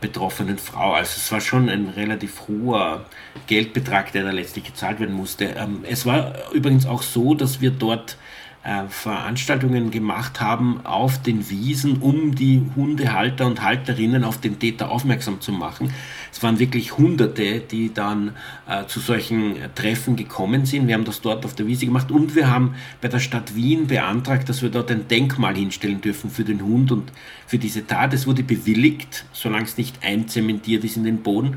[0.00, 0.92] betroffenen Frau.
[0.92, 3.06] Also es war schon ein relativ hoher
[3.46, 5.44] Geldbetrag, der da letztlich gezahlt werden musste.
[5.44, 8.16] Ähm, es war übrigens auch so, dass wir dort
[8.62, 14.90] äh, Veranstaltungen gemacht haben auf den Wiesen, um die Hundehalter und Halterinnen auf den Täter
[14.90, 15.92] aufmerksam zu machen.
[16.36, 18.32] Es waren wirklich Hunderte, die dann
[18.68, 20.86] äh, zu solchen Treffen gekommen sind.
[20.86, 23.86] Wir haben das dort auf der Wiese gemacht und wir haben bei der Stadt Wien
[23.86, 27.10] beantragt, dass wir dort ein Denkmal hinstellen dürfen für den Hund und
[27.46, 28.12] für diese Tat.
[28.12, 31.56] Es wurde bewilligt, solange es nicht einzementiert ist in den Boden.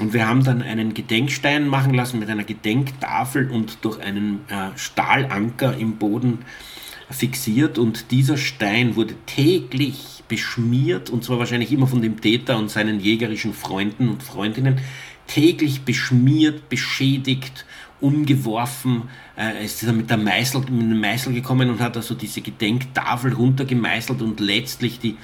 [0.00, 4.70] Und wir haben dann einen Gedenkstein machen lassen mit einer Gedenktafel und durch einen äh,
[4.74, 6.38] Stahlanker im Boden
[7.10, 7.78] fixiert.
[7.78, 13.00] Und dieser Stein wurde täglich beschmiert, und zwar wahrscheinlich immer von dem Täter und seinen
[13.00, 14.80] jägerischen Freunden und Freundinnen,
[15.26, 17.64] täglich beschmiert, beschädigt,
[18.00, 19.04] umgeworfen.
[19.36, 23.32] Er ist dann mit, der Meißel, mit einem Meißel gekommen und hat also diese Gedenktafel
[23.32, 25.16] runtergemeißelt und letztlich die,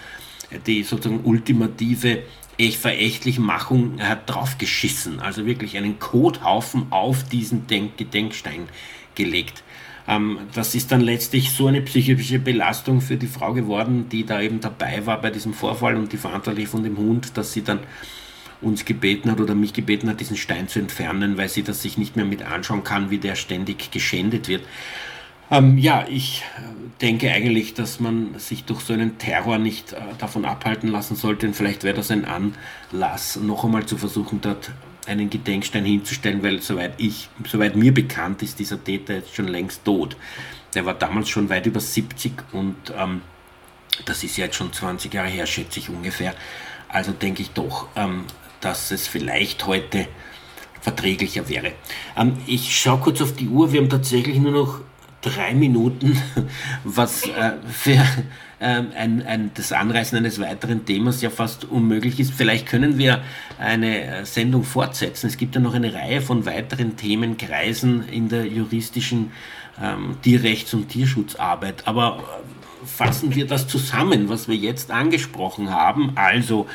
[0.66, 2.22] die sozusagen ultimative
[2.68, 8.68] Verächtlichmachung, er hat draufgeschissen, also wirklich einen Kothaufen auf diesen Denk Gedenkstein
[9.14, 9.62] gelegt.
[10.11, 14.40] Ähm, das ist dann letztlich so eine psychische Belastung für die Frau geworden, die da
[14.40, 17.78] eben dabei war bei diesem Vorfall und die Verantwortliche von dem Hund, dass sie dann
[18.61, 21.96] uns gebeten hat oder mich gebeten hat, diesen Stein zu entfernen, weil sie das sich
[21.96, 24.62] nicht mehr mit anschauen kann, wie der ständig geschändet wird.
[25.50, 26.62] Ähm, ja, ich äh,
[27.00, 31.46] denke eigentlich, dass man sich durch so einen Terror nicht äh, davon abhalten lassen sollte.
[31.46, 34.70] Und vielleicht wäre das ein Anlass, noch einmal zu versuchen, dort
[35.07, 39.84] einen Gedenkstein hinzustellen, weil soweit ich, soweit mir bekannt ist, dieser Täter jetzt schon längst
[39.84, 40.16] tot.
[40.74, 43.22] Der war damals schon weit über 70 und ähm,
[44.05, 46.34] das ist jetzt schon 20 Jahre her, schätze ich ungefähr.
[46.88, 48.24] Also denke ich doch, ähm,
[48.61, 50.09] dass es vielleicht heute
[50.80, 51.72] verträglicher wäre.
[52.16, 54.80] Ähm, ich schaue kurz auf die Uhr, wir haben tatsächlich nur noch
[55.20, 56.20] drei Minuten,
[56.84, 58.04] was äh, für
[58.58, 62.32] äh, ein, ein, das Anreißen eines weiteren Themas ja fast unmöglich ist.
[62.32, 63.22] Vielleicht können wir
[63.58, 65.26] eine äh, Sendung fortsetzen.
[65.26, 69.32] Es gibt ja noch eine Reihe von weiteren Themenkreisen in der juristischen
[69.82, 71.86] ähm, Tierrechts- und Tierschutzarbeit.
[71.86, 76.12] Aber äh, fassen wir das zusammen, was wir jetzt angesprochen haben.
[76.16, 76.66] Also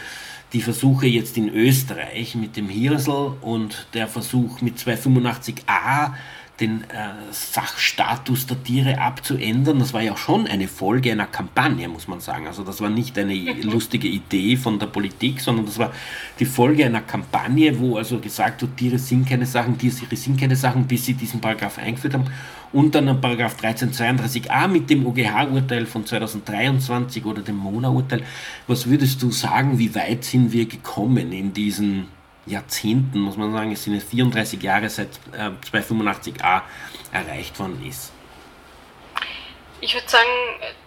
[0.54, 6.14] die Versuche jetzt in Österreich mit dem Hirsel und der Versuch mit 285a
[6.60, 9.80] den äh, Sachstatus der Tiere abzuändern.
[9.80, 12.48] Das war ja schon eine Folge einer Kampagne, muss man sagen.
[12.48, 15.92] Also das war nicht eine lustige Idee von der Politik, sondern das war
[16.40, 20.56] die Folge einer Kampagne, wo also gesagt wird, Tiere sind keine Sachen, Tiere sind keine
[20.56, 22.26] Sachen, bis sie diesen Paragraph eingeführt haben.
[22.72, 28.24] Und dann Paragraph 1332a mit dem OGH-Urteil von 2023 oder dem MONA-Urteil.
[28.68, 32.08] Was würdest du sagen, wie weit sind wir gekommen in diesen
[32.46, 36.62] Jahrzehnten, muss man sagen, es sind jetzt 34 Jahre seit äh, 285a
[37.12, 38.12] erreicht worden ist.
[39.82, 40.30] Ich würde sagen,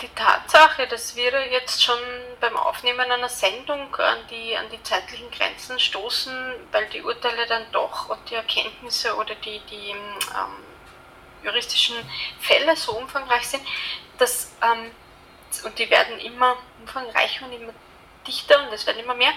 [0.01, 1.99] die Tatsache, dass wir jetzt schon
[2.41, 6.35] beim Aufnehmen einer Sendung an die, an die zeitlichen Grenzen stoßen,
[6.73, 10.65] weil die Urteile dann doch und die Erkenntnisse oder die, die ähm,
[11.45, 11.97] juristischen
[12.41, 13.63] Fälle so umfangreich sind,
[14.19, 14.91] dass, ähm,
[15.65, 17.73] und die werden immer umfangreicher und immer
[18.27, 19.33] dichter und es werden immer mehr,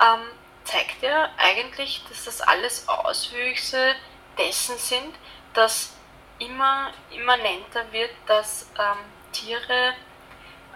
[0.00, 0.22] ähm,
[0.64, 3.94] zeigt ja eigentlich, dass das alles Auswüchse
[4.38, 5.14] dessen sind,
[5.52, 5.94] dass
[6.38, 8.98] immer immanenter wird, dass ähm,
[9.32, 9.94] Tiere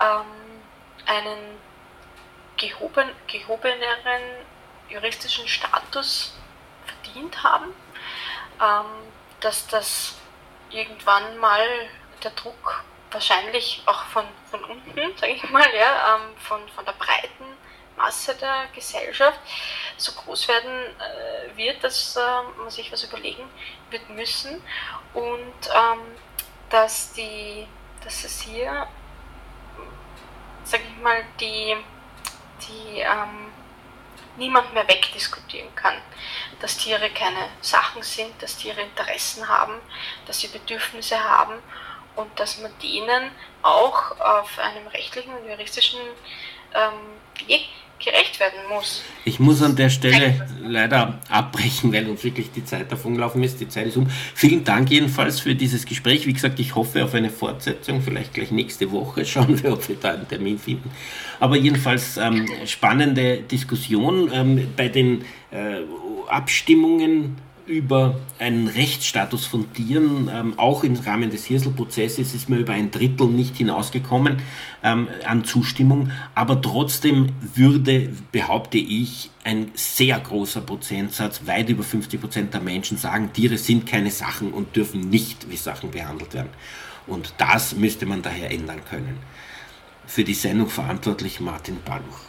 [0.00, 0.62] ähm,
[1.06, 1.58] einen
[2.56, 4.22] gehoben, gehobeneren
[4.88, 6.34] juristischen Status
[6.86, 7.74] verdient haben,
[8.60, 8.86] ähm,
[9.40, 10.16] dass das
[10.70, 11.66] irgendwann mal
[12.22, 16.92] der Druck wahrscheinlich auch von, von unten, sage ich mal, ja, ähm, von, von der
[16.92, 17.37] breiten
[17.98, 19.38] Masse der Gesellschaft.
[19.96, 22.20] So groß werden äh, wird, dass äh,
[22.58, 23.44] man sich was überlegen
[23.90, 24.62] wird müssen.
[25.12, 26.00] Und ähm,
[26.70, 27.66] dass die,
[28.04, 28.86] dass es hier,
[30.64, 31.76] sage ich mal, die,
[32.66, 33.52] die ähm,
[34.36, 36.00] niemand mehr wegdiskutieren kann,
[36.60, 39.80] dass Tiere keine Sachen sind, dass Tiere Interessen haben,
[40.26, 41.54] dass sie Bedürfnisse haben
[42.16, 43.30] und dass man denen
[43.62, 46.00] auch auf einem rechtlichen und juristischen
[46.74, 47.68] ähm, Weg
[47.98, 49.02] gerecht werden muss.
[49.24, 53.60] Ich muss an der Stelle leider abbrechen, weil uns wirklich die Zeit davon gelaufen ist.
[53.60, 54.08] Die Zeit ist um.
[54.34, 56.26] Vielen Dank jedenfalls für dieses Gespräch.
[56.26, 59.24] Wie gesagt, ich hoffe auf eine Fortsetzung, vielleicht gleich nächste Woche.
[59.26, 60.90] Schauen wir, ob wir da einen Termin finden.
[61.40, 64.30] Aber jedenfalls ähm, spannende Diskussion.
[64.32, 65.82] Ähm, bei den äh,
[66.28, 67.36] Abstimmungen
[67.68, 72.90] über einen Rechtsstatus von Tieren, ähm, auch im Rahmen des Hirsel-Prozesses, ist man über ein
[72.90, 74.38] Drittel nicht hinausgekommen
[74.82, 76.10] ähm, an Zustimmung.
[76.34, 82.96] Aber trotzdem würde, behaupte ich, ein sehr großer Prozentsatz, weit über 50 Prozent der Menschen
[82.96, 86.50] sagen, Tiere sind keine Sachen und dürfen nicht wie Sachen behandelt werden.
[87.06, 89.18] Und das müsste man daher ändern können.
[90.06, 92.28] Für die Sendung verantwortlich Martin Baluch.